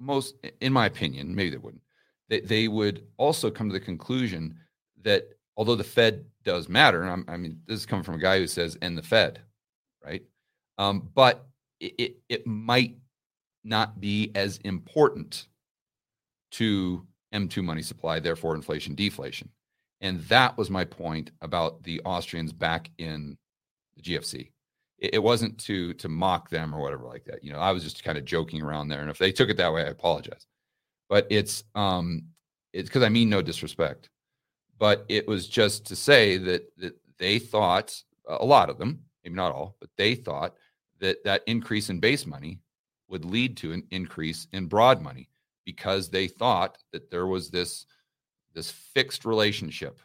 [0.00, 1.82] most, in my opinion, maybe they wouldn't,
[2.28, 4.56] they, they would also come to the conclusion
[5.02, 8.38] that although the Fed does matter, and i mean, this is coming from a guy
[8.38, 9.40] who says, and the Fed,
[10.04, 10.22] right?
[10.78, 11.46] Um, but
[11.80, 12.96] it, it, it might
[13.62, 15.46] not be as important
[16.54, 19.48] to M2 money supply, therefore inflation deflation.
[20.00, 23.36] And that was my point about the Austrians back in
[23.96, 24.50] the GFC.
[24.98, 27.42] It, it wasn't to to mock them or whatever like that.
[27.42, 29.00] You know, I was just kind of joking around there.
[29.00, 30.46] And if they took it that way, I apologize.
[31.08, 32.24] But it's um
[32.72, 34.10] it's because I mean no disrespect.
[34.78, 39.36] But it was just to say that that they thought a lot of them, maybe
[39.36, 40.54] not all, but they thought
[41.00, 42.60] that that increase in base money
[43.08, 45.28] would lead to an increase in broad money
[45.64, 47.86] because they thought that there was this
[48.54, 50.00] this fixed relationship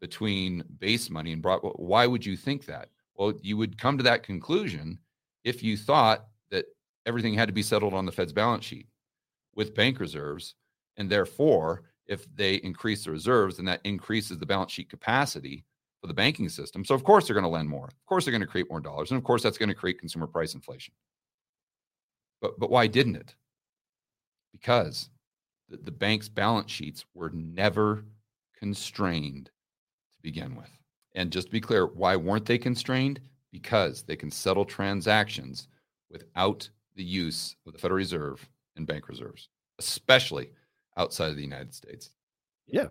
[0.00, 1.60] between base money and broad.
[1.76, 2.88] Why would you think that?
[3.14, 4.98] Well, you would come to that conclusion
[5.44, 6.66] if you thought that
[7.06, 8.88] everything had to be settled on the Fed's balance sheet
[9.54, 10.54] with bank reserves,
[10.96, 15.64] and therefore, if they increase the reserves, then that increases the balance sheet capacity
[16.00, 16.84] for the banking system.
[16.84, 17.86] So, of course, they're going to lend more.
[17.86, 20.00] Of course, they're going to create more dollars, and of course, that's going to create
[20.00, 20.94] consumer price inflation.
[22.40, 23.36] But but why didn't it?
[24.52, 25.08] Because
[25.68, 28.04] the, the bank's balance sheets were never
[28.58, 30.70] constrained to begin with.
[31.14, 33.20] And just to be clear, why weren't they constrained?
[33.50, 35.68] Because they can settle transactions
[36.10, 40.50] without the use of the Federal Reserve and bank reserves, especially
[40.96, 42.10] outside of the United States.
[42.66, 42.88] Yeah.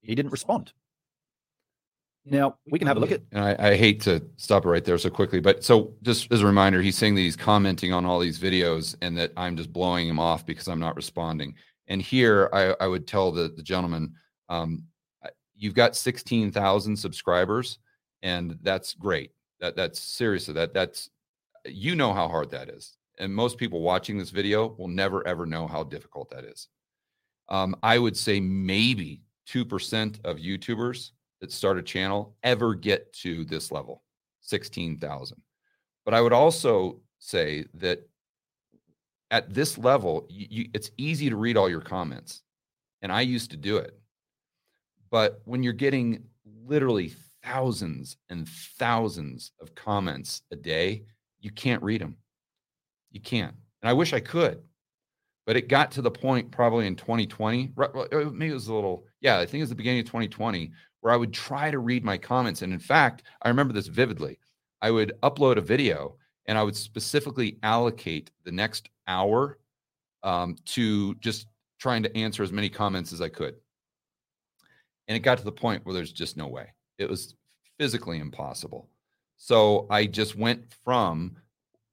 [0.00, 0.72] He didn't respond.
[2.28, 3.22] Now we can have a look at.
[3.30, 6.42] And I, I, hate to stop it right there so quickly, but so just as
[6.42, 9.72] a reminder, he's saying that he's commenting on all these videos and that I'm just
[9.72, 11.54] blowing him off because I'm not responding.
[11.86, 14.14] And here I, I would tell the, the gentleman,
[14.48, 14.82] um,
[15.54, 17.78] you've got 16,000 subscribers,
[18.22, 19.30] and that's great.
[19.60, 21.08] That that's seriously that that's
[21.64, 25.46] you know how hard that is, and most people watching this video will never ever
[25.46, 26.68] know how difficult that is.
[27.48, 31.12] Um, I would say maybe two percent of YouTubers
[31.46, 34.02] that start a channel ever get to this level,
[34.40, 35.40] 16,000.
[36.04, 38.00] But I would also say that
[39.30, 42.42] at this level, you, you, it's easy to read all your comments.
[43.00, 43.96] And I used to do it.
[45.10, 46.24] But when you're getting
[46.66, 47.12] literally
[47.44, 51.04] thousands and thousands of comments a day,
[51.40, 52.16] you can't read them.
[53.12, 53.54] You can't.
[53.82, 54.62] And I wish I could.
[55.46, 57.88] But it got to the point probably in 2020, uh,
[58.32, 60.72] maybe it was a little, yeah, I think it was the beginning of 2020,
[61.06, 62.62] where I would try to read my comments.
[62.62, 64.40] And in fact, I remember this vividly.
[64.82, 69.60] I would upload a video and I would specifically allocate the next hour
[70.24, 71.46] um, to just
[71.78, 73.54] trying to answer as many comments as I could.
[75.06, 76.72] And it got to the point where there's just no way.
[76.98, 77.36] It was
[77.78, 78.88] physically impossible.
[79.36, 81.36] So I just went from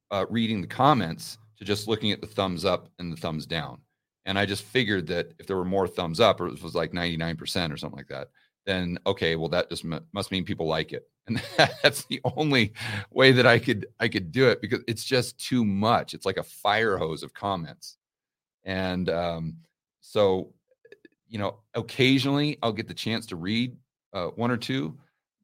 [0.09, 3.77] uh, reading the comments to just looking at the thumbs up and the thumbs down.
[4.25, 6.93] And I just figured that if there were more thumbs up, or it was like
[6.93, 8.29] 99% or something like that,
[8.65, 11.07] then okay, well that just m- must mean people like it.
[11.27, 11.41] And
[11.81, 12.73] that's the only
[13.09, 16.13] way that I could I could do it because it's just too much.
[16.13, 17.97] It's like a fire hose of comments.
[18.65, 19.55] And um,
[20.01, 20.53] so
[21.29, 23.77] you know, occasionally I'll get the chance to read
[24.13, 24.97] uh, one or two,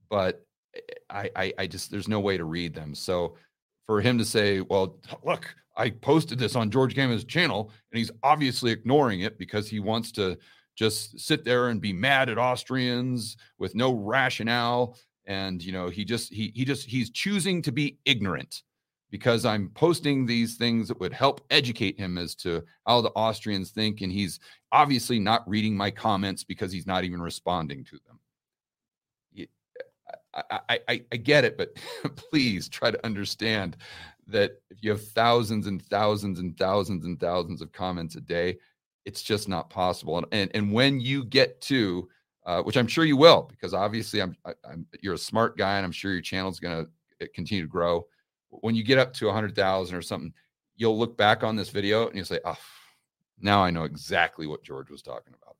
[0.09, 0.45] but
[0.75, 2.93] eh, I, I I just there's no way to read them.
[2.93, 3.37] So
[3.85, 8.11] for him to say, well, look, I posted this on George Gammon's channel, and he's
[8.21, 10.37] obviously ignoring it because he wants to
[10.79, 14.95] just sit there and be mad at Austrians with no rationale.
[15.25, 18.63] And you know, he just he he just he's choosing to be ignorant
[19.11, 23.71] because I'm posting these things that would help educate him as to how the Austrians
[23.71, 24.39] think, and he's
[24.71, 28.19] obviously not reading my comments because he's not even responding to them.
[30.33, 31.75] I, I, I get it, but
[32.15, 33.75] please try to understand
[34.27, 38.57] that if you have thousands and thousands and thousands and thousands of comments a day,
[39.09, 40.19] it's just not possible.
[40.19, 42.07] And and, and when you get to,
[42.45, 45.77] uh, which I'm sure you will, because obviously I'm, I, am you're a smart guy,
[45.77, 48.05] and I'm sure your channel's going to uh, continue to grow.
[48.51, 50.33] When you get up to 100,000 or something,
[50.75, 52.57] you'll look back on this video and you'll say, "Oh,
[53.39, 55.55] now I know exactly what George was talking about."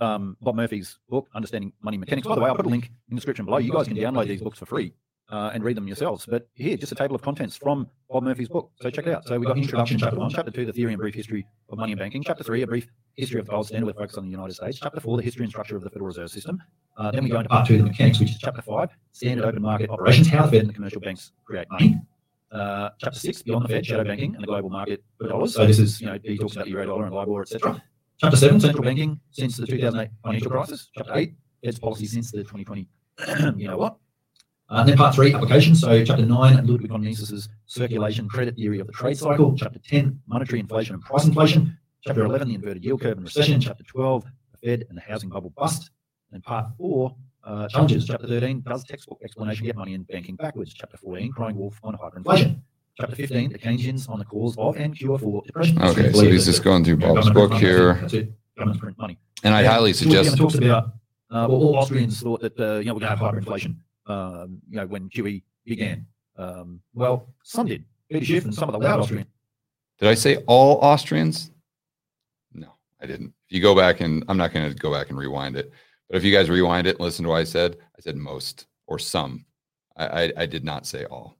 [0.00, 2.26] um, Bob Murphy's book, Understanding Money Mechanics.
[2.26, 3.58] By the way, I'll put a link in the description below.
[3.58, 4.92] You guys can download these books for free
[5.30, 6.26] uh, and read them yourselves.
[6.26, 8.70] But here, just a table of contents from Bob Murphy's book.
[8.80, 9.26] So check it out.
[9.26, 11.92] So we've got Introduction, Chapter 1, Chapter 2, The Theory and Brief History of Money
[11.92, 14.30] and Banking, Chapter 3, A Brief History of the Gold Standard with focus on the
[14.30, 16.60] United States, Chapter 4, The History and Structure of the Federal Reserve System.
[16.96, 19.62] Uh, then we go into Part 2, The Mechanics, which is Chapter 5, Standard Open
[19.62, 22.00] Market Operations, How the Fed and the commercial banks create money.
[22.52, 25.54] Uh, chapter six, beyond the Fed, shadow banking and the global market for dollars.
[25.54, 27.80] So this is, you know, he talks about euro dollar and LIBOR, etc.
[28.18, 30.90] Chapter 7, central banking since the 2008 financial crisis.
[30.96, 32.88] Chapter 8, Fed's policy since the 2020,
[33.56, 33.96] you know what?
[34.70, 35.74] Uh, then part 3, application.
[35.74, 39.54] So chapter 9, Ludwig von Mises's circulation credit theory of the trade cycle.
[39.56, 41.76] Chapter 10, monetary inflation and price inflation.
[42.02, 43.60] Chapter 11, the inverted yield curve and recession.
[43.60, 45.90] Chapter 12, the Fed and the housing bubble bust.
[46.32, 48.06] And part 4, uh, challenges.
[48.06, 50.72] Chapter 13, does textbook explanation get money and banking backwards?
[50.72, 52.60] Chapter 14, crying wolf on hyperinflation.
[52.96, 55.82] Chapter 15, the Keynesians on the cause of and cure for depression.
[55.82, 57.94] Okay, so he's just going through Bob's book here.
[57.94, 58.32] That's it.
[58.56, 59.18] Governments print money.
[59.42, 60.36] And I highly suggest.
[60.36, 60.84] talks about,
[61.30, 63.76] uh, well, all Austrians thought that, uh, you know, we're going to have hyperinflation,
[64.10, 66.06] um, you know, when QE began.
[66.36, 67.84] Um, well, some did.
[68.10, 69.28] Peter Schiff and some of the loud Austrians.
[69.98, 71.50] Did I say all Austrians?
[72.52, 73.32] No, I didn't.
[73.48, 75.70] If you go back and I'm not going to go back and rewind it,
[76.08, 78.66] but if you guys rewind it and listen to what I said, I said most
[78.86, 79.44] or some.
[79.96, 81.36] I, I, I did not say all.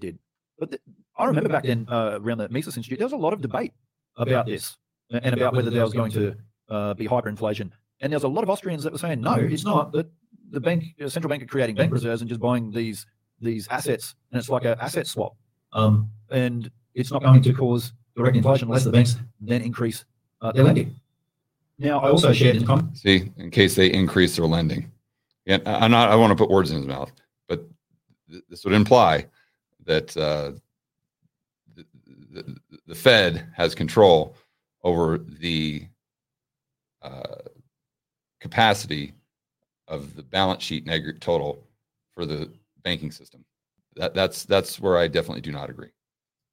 [0.00, 0.18] Did.
[0.58, 0.80] But the,
[1.16, 3.72] I remember back then uh, around the Mises Institute, there was a lot of debate
[4.16, 4.76] about this
[5.10, 6.34] and about whether there was going to
[6.68, 7.70] uh, be hyperinflation.
[8.00, 9.92] And there was a lot of Austrians that were saying, no, it's not.
[9.92, 10.10] That
[10.54, 13.06] the bank, the central bank, are creating bank reserves and just buying these
[13.40, 15.36] these assets, and it's like an asset swap.
[15.72, 20.04] Um, and it's not going to cause direct inflation unless the banks then increase
[20.40, 20.94] uh, their lending.
[21.78, 23.02] Now, I also shared in comments.
[23.02, 24.90] See, in case they increase their lending.
[25.44, 26.10] Yeah, I'm not.
[26.10, 27.12] I want to put words in his mouth,
[27.48, 27.66] but
[28.30, 29.26] th- this would imply
[29.84, 30.52] that uh,
[31.74, 31.84] the,
[32.30, 34.36] the, the, Fed has control
[34.82, 35.86] over the
[37.02, 37.36] uh,
[38.40, 39.12] capacity
[39.88, 41.66] of the balance sheet neg- total
[42.12, 42.50] for the
[42.82, 43.44] banking system.
[43.96, 45.90] That, that's that's where I definitely do not agree.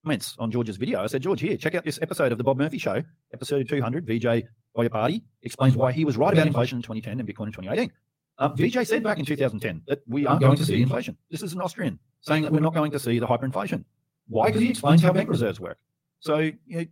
[0.04, 1.04] Comments on George's video.
[1.04, 3.04] I said, George, here, check out this episode of the Bob Murphy Show,
[3.34, 4.06] episode 200.
[4.06, 4.44] VJ
[4.90, 7.92] Party explains why he was right about inflation in 2010 and Bitcoin in 2018.
[8.38, 11.16] Um, VJ said back in 2010 that we aren't going to see inflation.
[11.30, 13.84] This is an Austrian saying that we're not going to see the hyperinflation.
[14.28, 14.48] Why?
[14.48, 15.78] Because he explains how bank reserves work.
[16.20, 16.86] So you know,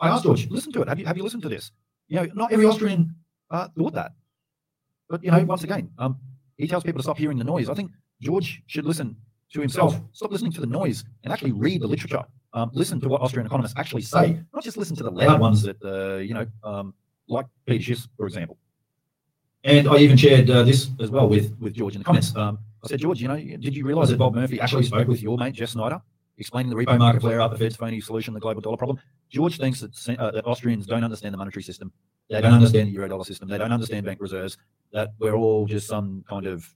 [0.00, 0.88] I asked George, listen to it.
[0.88, 1.72] Have you have you listened to this?
[2.08, 3.14] You know, not every Austrian
[3.50, 4.12] uh, thought that.
[5.12, 6.16] But you know, once again, um,
[6.56, 7.68] he tells people to stop hearing the noise.
[7.68, 7.90] I think
[8.22, 9.14] George should listen
[9.52, 10.00] to himself.
[10.12, 12.24] Stop listening to the noise and actually read the literature.
[12.54, 15.60] Um, listen to what Austrian economists actually say, not just listen to the loud ones
[15.64, 16.94] that uh, you know, um,
[17.28, 18.56] like Peter Schiff, for example.
[19.64, 22.34] And I even shared uh, this as well with, with George in the comments.
[22.34, 25.22] Um, I said, George, you know, did you realize that Bob Murphy actually spoke with
[25.22, 26.00] your mate, Jeff Snider,
[26.38, 28.98] explaining the repo market flare up, the Fed's phony solution, the global dollar problem?
[29.28, 31.92] George thinks that, uh, that Austrians don't understand the monetary system.
[32.30, 33.48] They don't understand the euro dollar system.
[33.48, 34.56] They don't understand bank reserves.
[34.92, 36.68] That we're all just some kind of,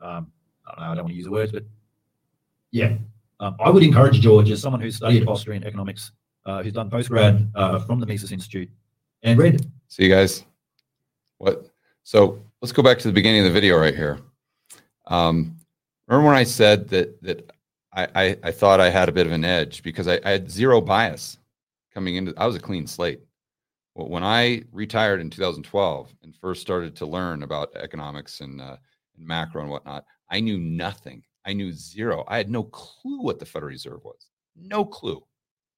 [0.00, 0.30] um,
[0.66, 1.64] I don't know, I don't want to use the words, but
[2.70, 2.96] yeah.
[3.40, 6.12] Um, I would encourage George, as someone who's studied Austrian economics,
[6.46, 8.70] uh, who's done postgrad uh, from the Mises Institute,
[9.22, 9.66] and read.
[9.88, 10.44] See you guys.
[11.38, 11.70] What?
[12.02, 14.18] So let's go back to the beginning of the video right here.
[15.06, 15.56] Um,
[16.08, 17.50] remember when I said that that
[17.92, 20.50] I, I, I thought I had a bit of an edge because I, I had
[20.50, 21.38] zero bias
[21.92, 22.34] coming into.
[22.36, 23.20] I was a clean slate.
[23.96, 28.76] Well, when I retired in 2012 and first started to learn about economics and, uh,
[29.16, 31.22] and macro and whatnot, I knew nothing.
[31.46, 32.22] I knew zero.
[32.28, 34.28] I had no clue what the Federal Reserve was.
[34.54, 35.24] No clue.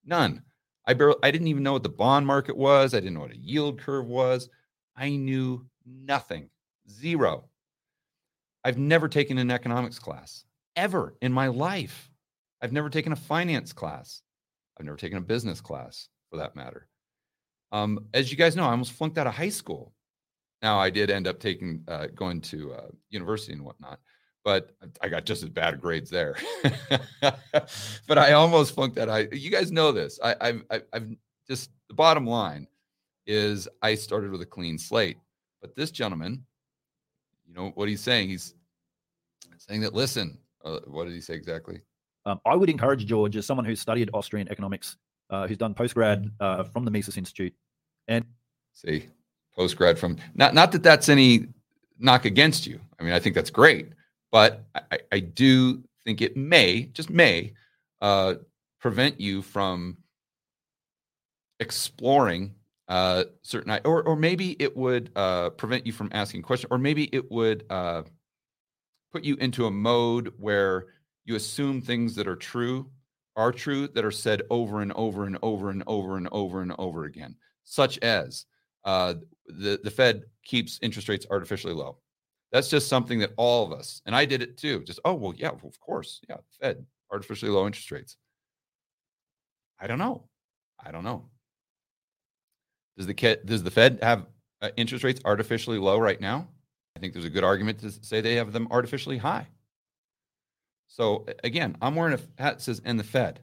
[0.05, 0.43] None.
[0.85, 2.93] I barely, I didn't even know what the bond market was.
[2.93, 4.49] I didn't know what a yield curve was.
[4.97, 6.51] I knew nothing.
[6.91, 7.49] Zero.
[8.65, 10.45] I've never taken an economics class
[10.75, 12.11] ever in my life.
[12.61, 14.23] I've never taken a finance class.
[14.77, 16.88] I've never taken a business class for that matter.
[17.73, 19.93] Um, as you guys know, I almost flunked out of high school.
[20.63, 24.01] Now I did end up taking uh, going to uh, university and whatnot,
[24.45, 26.37] but I got just as bad grades there.
[27.21, 29.09] but I almost flunked that.
[29.09, 30.19] I you guys know this.
[30.23, 30.63] I, I've
[30.93, 31.17] I've
[31.49, 32.67] just the bottom line
[33.27, 35.19] is I started with a clean slate.
[35.61, 36.45] But this gentleman,
[37.47, 38.31] you know what he's saying?
[38.31, 38.55] He's
[39.59, 40.39] saying that listen.
[40.65, 41.81] Uh, what did he say exactly?
[42.27, 44.97] Um, I would encourage George, as someone who studied Austrian economics,
[45.31, 47.55] uh, who's done postgrad uh, from the Mises Institute,
[48.07, 48.25] and
[48.73, 49.07] see
[49.57, 51.47] postgrad from not not that that's any
[51.99, 52.81] knock against you.
[52.99, 53.89] I mean, I think that's great,
[54.31, 57.53] but I, I do think it may just may
[58.01, 58.35] uh,
[58.81, 59.99] prevent you from
[61.61, 62.55] exploring
[62.89, 67.05] uh, certain or or maybe it would uh, prevent you from asking questions, or maybe
[67.13, 68.03] it would uh,
[69.13, 70.87] put you into a mode where
[71.25, 72.89] you assume things that are true
[73.39, 76.75] are true that are said over and over and over and over and over and
[76.79, 78.45] over again, such as
[78.85, 79.15] uh,
[79.47, 81.99] the the Fed keeps interest rates artificially low.
[82.53, 84.83] That's just something that all of us, and I did it too.
[84.85, 88.17] Just oh well, yeah, of course, yeah, Fed artificially low interest rates.
[89.81, 90.25] I don't know.
[90.85, 91.31] I don't know.
[92.97, 94.27] Does the does the Fed have
[94.61, 96.49] uh, interest rates artificially low right now?
[96.97, 99.47] I think there's a good argument to say they have them artificially high.
[100.89, 103.41] So again, I'm wearing a hat that says "and the Fed."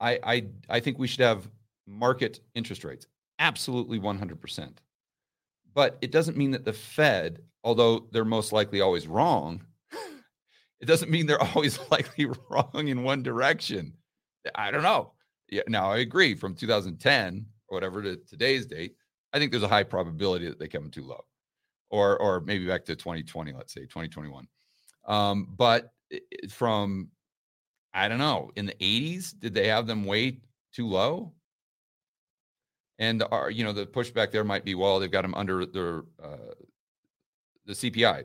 [0.00, 1.48] I I I think we should have
[1.86, 3.06] market interest rates,
[3.38, 4.80] absolutely 100 percent.
[5.74, 9.64] But it doesn't mean that the Fed, although they're most likely always wrong,
[10.80, 13.94] it doesn't mean they're always likely wrong in one direction.
[14.54, 15.12] I don't know.
[15.50, 16.34] Yeah, now I agree.
[16.34, 18.94] From 2010 or whatever to today's date,
[19.32, 21.24] I think there's a high probability that they come too low,
[21.90, 24.46] or or maybe back to 2020, let's say 2021.
[25.06, 25.92] Um, but
[26.50, 27.08] from
[27.94, 30.40] I don't know in the 80s, did they have them way
[30.72, 31.32] too low?
[32.98, 36.04] And are you know the pushback there might be well they've got them under their
[36.22, 36.54] uh,
[37.64, 38.24] the CPI,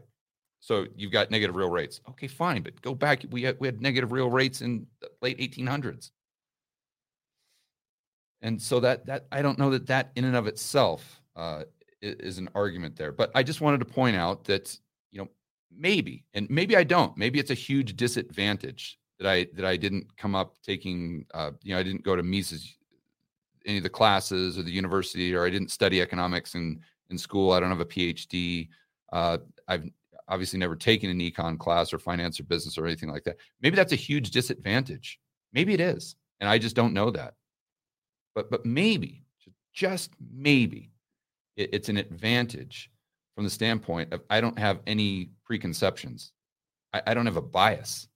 [0.59, 2.01] so you've got negative real rates.
[2.09, 3.23] Okay, fine, but go back.
[3.29, 6.09] We had we had negative real rates in the late 1800s.
[8.41, 11.63] And so that that I don't know that that in and of itself uh,
[12.01, 13.11] is an argument there.
[13.11, 14.77] But I just wanted to point out that
[15.77, 17.17] maybe and maybe I don't.
[17.17, 21.25] Maybe it's a huge disadvantage that I that I didn't come up taking.
[21.33, 22.75] Uh, you know, I didn't go to Mises
[23.65, 27.51] any of the classes or the university, or I didn't study economics in in school.
[27.51, 28.69] I don't have a PhD.
[29.11, 29.89] Uh, I've
[30.27, 33.37] obviously never taken an econ class or finance or business or anything like that.
[33.61, 35.19] Maybe that's a huge disadvantage.
[35.51, 37.35] Maybe it is, and I just don't know that
[38.35, 39.23] but but maybe
[39.73, 40.91] just maybe
[41.55, 42.89] it, it's an advantage
[43.35, 46.31] from the standpoint of I don't have any preconceptions.
[46.93, 48.07] I, I, don't have a bias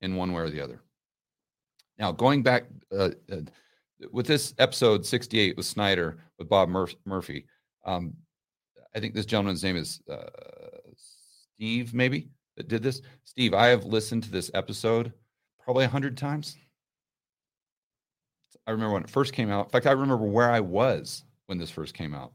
[0.00, 0.82] in one way or the other.
[1.98, 3.40] Now, going back uh, uh,
[4.12, 7.46] with this episode 68 with Snider with Bob Mur- Murphy,
[7.84, 8.14] um,
[8.94, 10.28] I think this gentleman's name is uh,
[10.96, 13.02] Steve, maybe that did this.
[13.24, 15.12] Steve, I have listened to this episode
[15.62, 16.56] probably a hundred times.
[18.66, 19.66] I remember when it first came out.
[19.66, 22.32] In fact, I remember where I was when this first came out.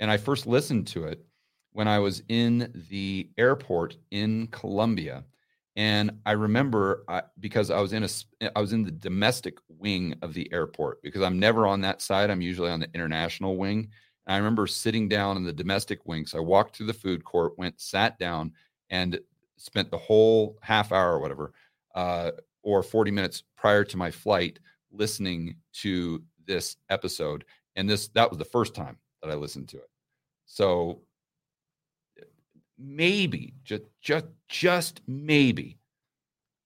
[0.00, 1.24] And I first listened to it
[1.72, 5.24] when I was in the airport in Colombia.
[5.76, 8.08] And I remember I, because I was in a
[8.56, 12.30] I was in the domestic wing of the airport because I'm never on that side.
[12.30, 13.88] I'm usually on the international wing.
[14.26, 16.26] And I remember sitting down in the domestic wing.
[16.26, 18.52] So I walked through the food court, went, sat down,
[18.90, 19.20] and
[19.56, 21.52] spent the whole half hour or whatever,
[21.94, 24.58] uh, or 40 minutes prior to my flight
[24.90, 27.44] listening to this episode
[27.76, 29.90] and this that was the first time that i listened to it
[30.46, 31.00] so
[32.78, 35.78] maybe just just just maybe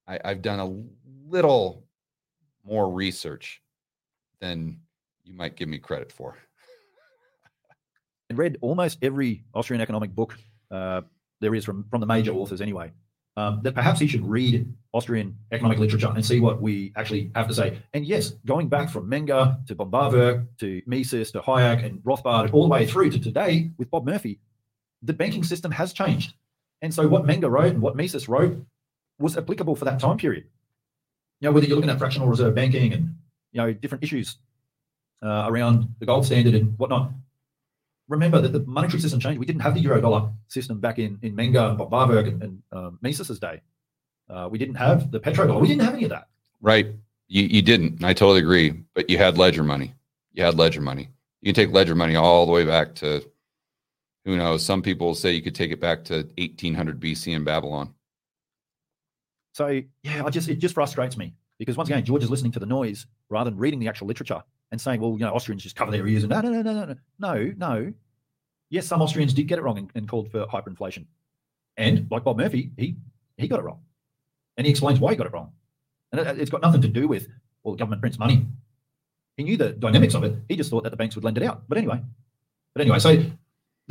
[0.07, 1.85] I, i've done a little
[2.65, 3.63] more research
[4.41, 4.79] than
[5.25, 6.37] you might give me credit for.
[8.29, 10.37] And read almost every austrian economic book
[10.71, 11.03] uh,
[11.41, 12.93] there is from from the major authors anyway.
[13.39, 17.49] Um, that perhaps he should read Austrian economic literature and see what we actually have
[17.49, 17.79] to say.
[17.95, 22.65] And yes, going back from Menger to von to Mises to Hayek and Rothbard all
[22.65, 24.39] the way through to today with Bob Murphy,
[25.03, 26.35] the banking system has changed.
[26.81, 28.57] And so what Menger wrote and what Mises wrote
[29.19, 30.45] was applicable for that time period.
[31.41, 33.17] you know, whether you're looking at fractional reserve banking and
[33.53, 34.39] you know different issues
[35.23, 37.11] uh, around the gold standard and whatnot.
[38.09, 39.39] Remember that the monetary system changed.
[39.39, 42.63] We didn't have the euro dollar system back in in Menger and Böhm-Bawerk and, and
[42.73, 43.61] um, Mises's day.
[44.31, 45.61] Uh, we didn't have the petrodollar.
[45.61, 46.29] We didn't have any of that.
[46.61, 46.87] Right.
[47.29, 48.05] You you didn't.
[48.05, 48.85] I totally agree.
[48.95, 49.95] But you had ledger money.
[50.33, 51.09] You had ledger money.
[51.41, 53.25] You can take ledger money all the way back to
[54.25, 54.65] who knows.
[54.65, 57.95] Some people say you could take it back to 1800 BC in Babylon.
[59.55, 62.59] So yeah, I just it just frustrates me because once again, George is listening to
[62.59, 65.77] the noise rather than reading the actual literature and saying, well, you know, Austrians just
[65.77, 67.93] cover their ears and no, no, no, no, no, no, no.
[68.71, 71.05] Yes, some Austrians did get it wrong and, and called for hyperinflation,
[71.77, 72.97] and like Bob Murphy, he
[73.37, 73.81] he got it wrong,
[74.57, 75.53] and he explains why he got it wrong,
[76.11, 77.29] and it, it's got nothing to do with
[77.63, 78.47] well, the government prints money.
[79.37, 80.37] He knew the dynamics of it.
[80.49, 81.65] He just thought that the banks would lend it out.
[81.69, 82.01] But anyway,
[82.75, 83.23] but anyway, so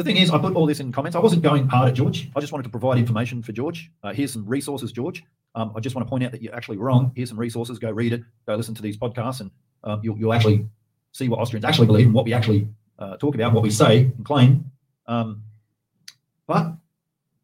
[0.04, 1.16] the thing is, I put all this in comments.
[1.16, 2.30] I wasn't going hard at George.
[2.36, 3.92] I just wanted to provide information for George.
[4.04, 5.24] Uh, here's some resources, George.
[5.54, 7.12] Um, I just want to point out that you're actually wrong.
[7.16, 7.78] Here's some resources.
[7.78, 8.24] Go read it.
[8.48, 9.52] Go listen to these podcasts, and
[9.84, 10.66] um, you'll, you'll actually
[11.12, 14.12] see what Austrians actually believe and what we actually uh, talk about, what we say
[14.16, 14.72] and claim.
[15.08, 15.44] Um,
[16.48, 16.74] but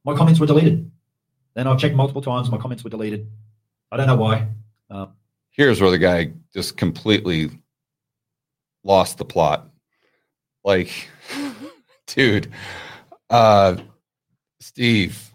[0.04, 0.90] my comments were deleted.
[1.54, 2.50] Then I've checked multiple times.
[2.50, 3.28] My comments were deleted.
[3.92, 4.48] I don't know why.
[4.90, 5.14] Um,
[5.52, 7.50] Here's where the guy just completely
[8.84, 9.70] lost the plot.
[10.64, 11.10] Like,
[12.08, 12.52] dude,
[13.30, 13.78] uh,
[14.60, 15.32] Steve,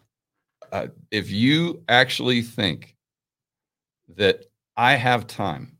[0.73, 2.97] uh, if you actually think
[4.17, 4.47] that
[4.77, 5.77] I have time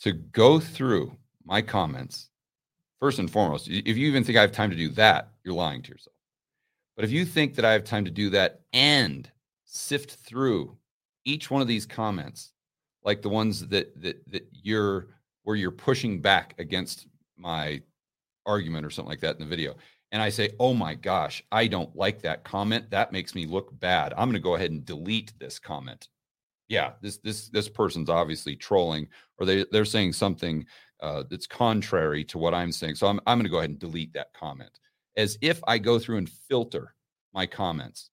[0.00, 2.28] to go through my comments,
[3.00, 5.82] first and foremost, if you even think I have time to do that, you're lying
[5.82, 6.14] to yourself.
[6.96, 9.30] But if you think that I have time to do that and
[9.64, 10.76] sift through
[11.24, 12.52] each one of these comments,
[13.02, 15.08] like the ones that that that you're
[15.42, 17.06] where you're pushing back against
[17.36, 17.82] my
[18.46, 19.74] argument or something like that in the video,
[20.12, 22.90] and I say, "Oh my gosh, I don't like that comment.
[22.90, 24.12] That makes me look bad.
[24.12, 26.08] I'm going to go ahead and delete this comment."
[26.68, 30.66] Yeah, this this this person's obviously trolling, or they they're saying something
[31.00, 32.94] uh, that's contrary to what I'm saying.
[32.94, 34.78] So I'm I'm going to go ahead and delete that comment
[35.16, 36.94] as if I go through and filter
[37.32, 38.10] my comments.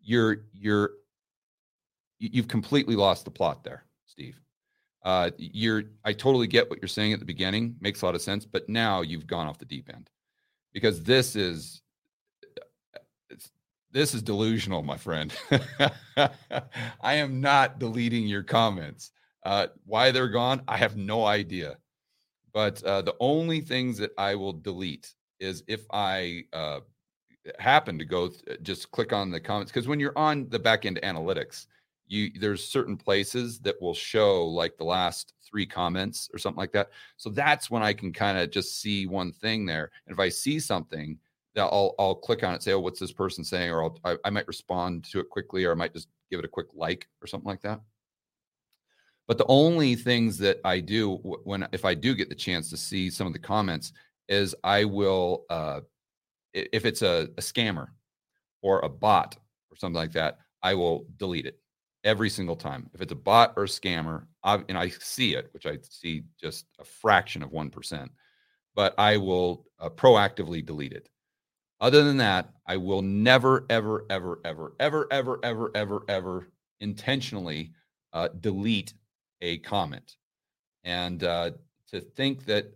[0.00, 0.90] You're you're
[2.18, 4.40] you've completely lost the plot there, Steve.
[5.04, 8.22] Uh, you're I totally get what you're saying at the beginning, makes a lot of
[8.22, 10.10] sense, but now you've gone off the deep end
[10.72, 11.82] because this is
[13.92, 15.34] this is delusional, my friend.
[16.16, 19.12] I am not deleting your comments.
[19.44, 21.76] Uh, why they're gone, I have no idea.
[22.54, 26.80] But uh, the only things that I will delete is if I uh,
[27.58, 30.86] happen to go th- just click on the comments because when you're on the back
[30.86, 31.66] end analytics,
[32.06, 36.72] you there's certain places that will show like the last three comments or something like
[36.72, 36.90] that.
[37.16, 39.90] So that's when I can kind of just see one thing there.
[40.06, 41.18] And if I see something,
[41.56, 44.30] I'll I'll click on it, say, oh, what's this person saying, or I'll, I, I
[44.30, 47.26] might respond to it quickly, or I might just give it a quick like or
[47.26, 47.80] something like that.
[49.28, 52.76] But the only things that I do when if I do get the chance to
[52.76, 53.92] see some of the comments
[54.28, 55.80] is I will uh,
[56.54, 57.88] if it's a, a scammer
[58.62, 59.36] or a bot
[59.70, 61.58] or something like that, I will delete it
[62.04, 62.90] every single time.
[62.94, 66.24] If it's a bot or a scammer, I, and I see it, which I see
[66.40, 68.08] just a fraction of 1%,
[68.74, 71.08] but I will uh, proactively delete it.
[71.80, 76.48] Other than that, I will never, ever, ever, ever, ever, ever, ever, ever, ever
[76.80, 77.72] intentionally
[78.12, 78.94] uh, delete
[79.40, 80.16] a comment.
[80.84, 81.52] And uh,
[81.88, 82.72] to think that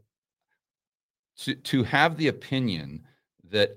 [1.39, 3.05] to, to have the opinion
[3.51, 3.77] that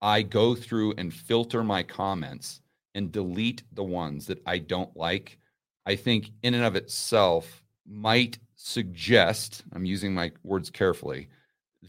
[0.00, 2.60] I go through and filter my comments
[2.94, 5.38] and delete the ones that I don't like,
[5.86, 11.28] I think in and of itself might suggest, I'm using my words carefully,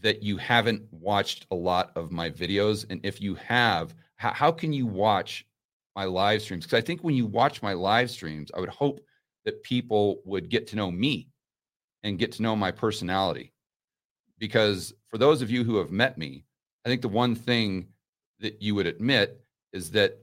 [0.02, 2.84] that you haven't watched a lot of my videos.
[2.90, 5.46] And if you have, how, how can you watch
[5.94, 6.66] my live streams?
[6.66, 9.00] Because I think when you watch my live streams, I would hope
[9.44, 11.30] that people would get to know me
[12.02, 13.52] and get to know my personality.
[14.38, 16.44] Because for those of you who have met me,
[16.84, 17.86] I think the one thing
[18.40, 19.40] that you would admit
[19.72, 20.18] is that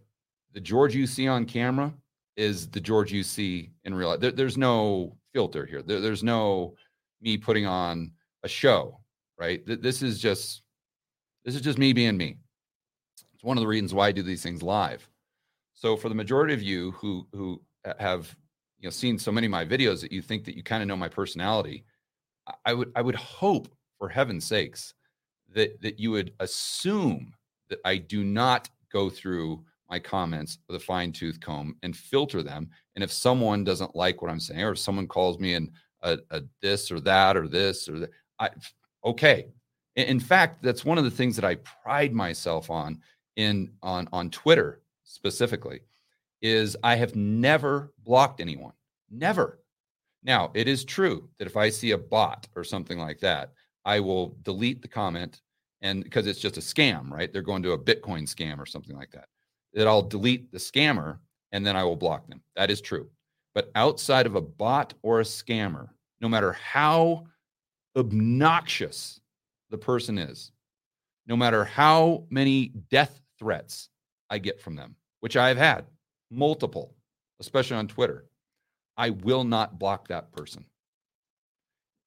[0.54, 1.94] the George you see on camera
[2.36, 4.20] is the George you see in real life.
[4.20, 5.82] There, there's no filter here.
[5.82, 6.76] There, there's no
[7.22, 8.12] me putting on
[8.44, 9.00] a show,
[9.38, 9.62] right?
[9.66, 10.62] This is just
[11.46, 12.38] this is just me being me.
[13.34, 15.08] It's one of the reasons why I do these things live.
[15.74, 17.62] So for the majority of you who who
[18.00, 18.36] have
[18.80, 20.88] you know seen so many of my videos that you think that you kind of
[20.88, 21.84] know my personality,
[22.66, 24.94] I would I would hope for heaven's sakes
[25.54, 27.34] that that you would assume
[27.70, 29.64] that I do not go through
[29.94, 32.68] my comments with a fine tooth comb and filter them.
[32.96, 35.70] And if someone doesn't like what I'm saying, or if someone calls me in
[36.02, 38.50] a, a this or that or this or that, I
[39.06, 39.50] okay.
[39.96, 43.00] In fact, that's one of the things that I pride myself on
[43.36, 45.82] in on on Twitter specifically
[46.42, 48.74] is I have never blocked anyone.
[49.12, 49.60] Never.
[50.24, 53.52] Now, it is true that if I see a bot or something like that,
[53.86, 55.40] I will delete the comment
[55.84, 57.32] and because it's just a scam, right?
[57.32, 59.28] They're going to a Bitcoin scam or something like that.
[59.74, 61.18] That I'll delete the scammer
[61.52, 62.42] and then I will block them.
[62.56, 63.10] That is true.
[63.56, 65.90] But outside of a bot or a scammer,
[66.22, 67.26] no matter how
[67.96, 69.20] obnoxious
[69.70, 70.52] the person is,
[71.28, 73.90] no matter how many death threats
[74.30, 75.86] I get from them, which I've had
[76.32, 76.96] multiple,
[77.40, 78.26] especially on Twitter,
[78.98, 80.66] I will not block that person.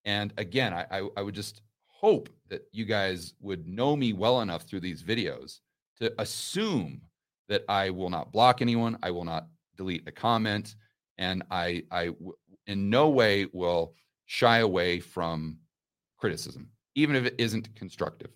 [0.04, 4.40] And again, I, I, I would just hope that you guys would know me well
[4.40, 5.60] enough through these videos
[5.98, 7.00] to assume
[7.48, 10.74] that I will not block anyone, I will not delete a comment,
[11.18, 12.10] and I, I
[12.66, 13.94] in no way will
[14.26, 15.58] shy away from
[16.18, 18.30] criticism, even if it isn't constructive.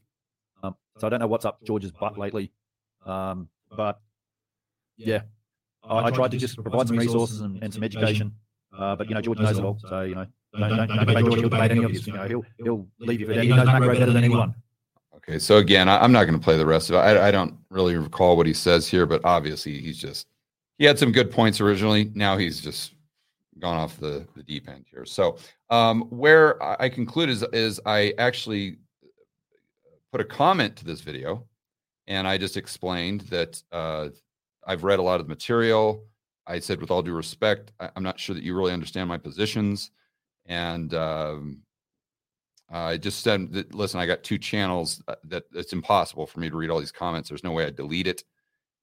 [0.63, 2.53] Um, so I don't know what's up George's butt lately,
[3.05, 4.01] um, but
[4.97, 5.23] yeah,
[5.83, 8.33] I, I tried to just provide some resources and, and some education.
[8.77, 11.25] Uh, but you know, George knows it all, so you know, don't, don't, don't debate
[11.25, 11.41] George.
[11.41, 12.07] He'll debate any of this.
[12.07, 13.45] You know, he'll he'll leave you for dead.
[13.45, 14.55] He knows macro better than anyone.
[15.31, 16.99] Okay, so again, I, am not going to play the rest of it.
[16.99, 20.27] I, I don't really recall what he says here, but obviously he's just
[20.77, 22.11] he had some good points originally.
[22.15, 22.95] Now he's just
[23.61, 25.05] gone off the, the deep end here.
[25.05, 25.39] So
[25.71, 28.79] um, where I conclude is is I actually
[30.11, 31.47] put a comment to this video,
[32.09, 34.09] and I just explained that uh,
[34.67, 36.07] I've read a lot of the material.
[36.49, 39.19] I said, with all due respect, I, am not sure that you really understand my
[39.19, 39.93] positions,
[40.47, 41.63] and um,
[42.71, 46.57] I just said, listen, I got two channels uh, that it's impossible for me to
[46.57, 47.29] read all these comments.
[47.29, 48.23] There's no way I delete it,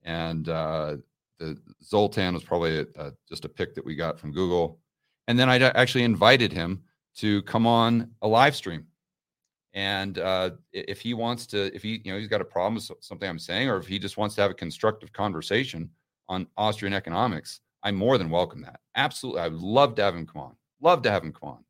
[0.04, 0.98] and uh,
[1.40, 4.80] the Zoltan was probably a, a, just a pick that we got from Google,
[5.28, 6.84] and then I actually invited him
[7.18, 8.88] to come on a live stream
[9.78, 12.90] and uh, if he wants to, if he, you know, he's got a problem with
[13.00, 15.88] something I'm saying, or if he just wants to have a constructive conversation
[16.28, 18.80] on Austrian economics, I'm more than welcome that.
[18.96, 19.42] Absolutely.
[19.42, 20.56] I would love to have him come on.
[20.82, 21.64] Love to have him come on.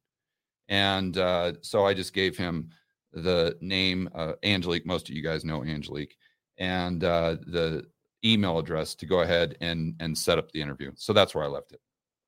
[0.70, 2.70] And uh, so I just gave him
[3.14, 4.86] the name, uh, Angelique.
[4.86, 6.18] Most of you guys know Angelique,
[6.58, 7.86] and uh, the
[8.26, 10.92] email address to go ahead and and set up the interview.
[10.96, 11.80] So that's where I left it.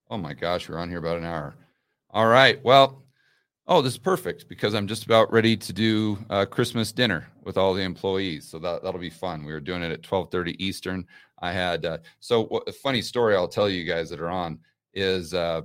[0.09, 1.55] Oh my gosh, we're on here about an hour.
[2.11, 2.63] All right.
[2.63, 3.03] Well,
[3.67, 7.57] oh, this is perfect because I'm just about ready to do uh, Christmas dinner with
[7.57, 8.49] all the employees.
[8.49, 9.45] So that, that'll be fun.
[9.45, 11.05] We were doing it at 1230 Eastern.
[11.39, 14.57] I had, uh, so what, a funny story I'll tell you guys that are on
[14.95, 15.61] is uh,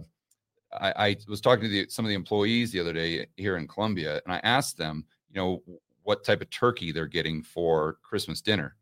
[0.80, 3.68] I, I, was talking to the, some of the employees the other day here in
[3.68, 5.62] Colombia, and I asked them, you know,
[6.02, 8.76] what type of turkey they're getting for Christmas dinner.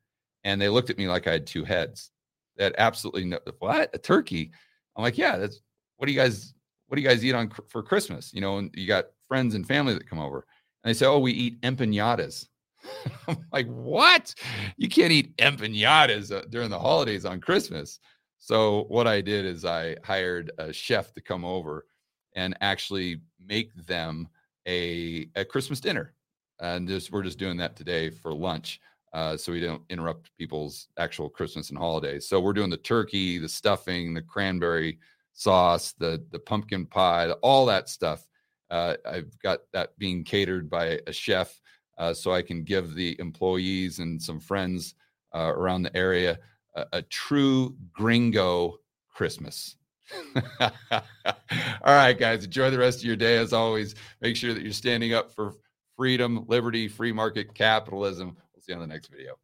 [0.44, 2.10] And they looked at me like I had two heads.
[2.56, 4.50] That absolutely no, what a turkey.
[4.96, 5.60] I'm like, yeah, that's
[5.96, 6.54] what do you guys
[6.88, 8.34] what do you guys eat on for Christmas?
[8.34, 10.46] You know, and you got friends and family that come over,
[10.84, 12.48] and they say, oh, we eat empanadas.
[13.28, 14.34] I'm like, what?
[14.76, 17.98] You can't eat empanadas uh, during the holidays on Christmas.
[18.44, 21.86] So what I did is I hired a chef to come over
[22.34, 24.26] and actually make them
[24.66, 26.12] a, a Christmas dinner.
[26.58, 28.80] And just, we're just doing that today for lunch.
[29.12, 32.28] Uh, so we don't interrupt people's actual Christmas and holidays.
[32.28, 34.98] So we're doing the turkey, the stuffing, the cranberry
[35.34, 38.26] sauce, the the pumpkin pie, all that stuff.
[38.70, 41.60] Uh, I've got that being catered by a chef,
[41.96, 44.94] uh, so I can give the employees and some friends
[45.32, 46.40] uh, around the area
[46.74, 49.76] a, a true gringo Christmas.
[50.60, 51.00] all
[51.84, 53.36] right, guys, enjoy the rest of your day.
[53.36, 55.54] As always, make sure that you're standing up for
[55.96, 58.36] freedom, liberty, free market capitalism.
[58.54, 59.38] We'll see you on the next video.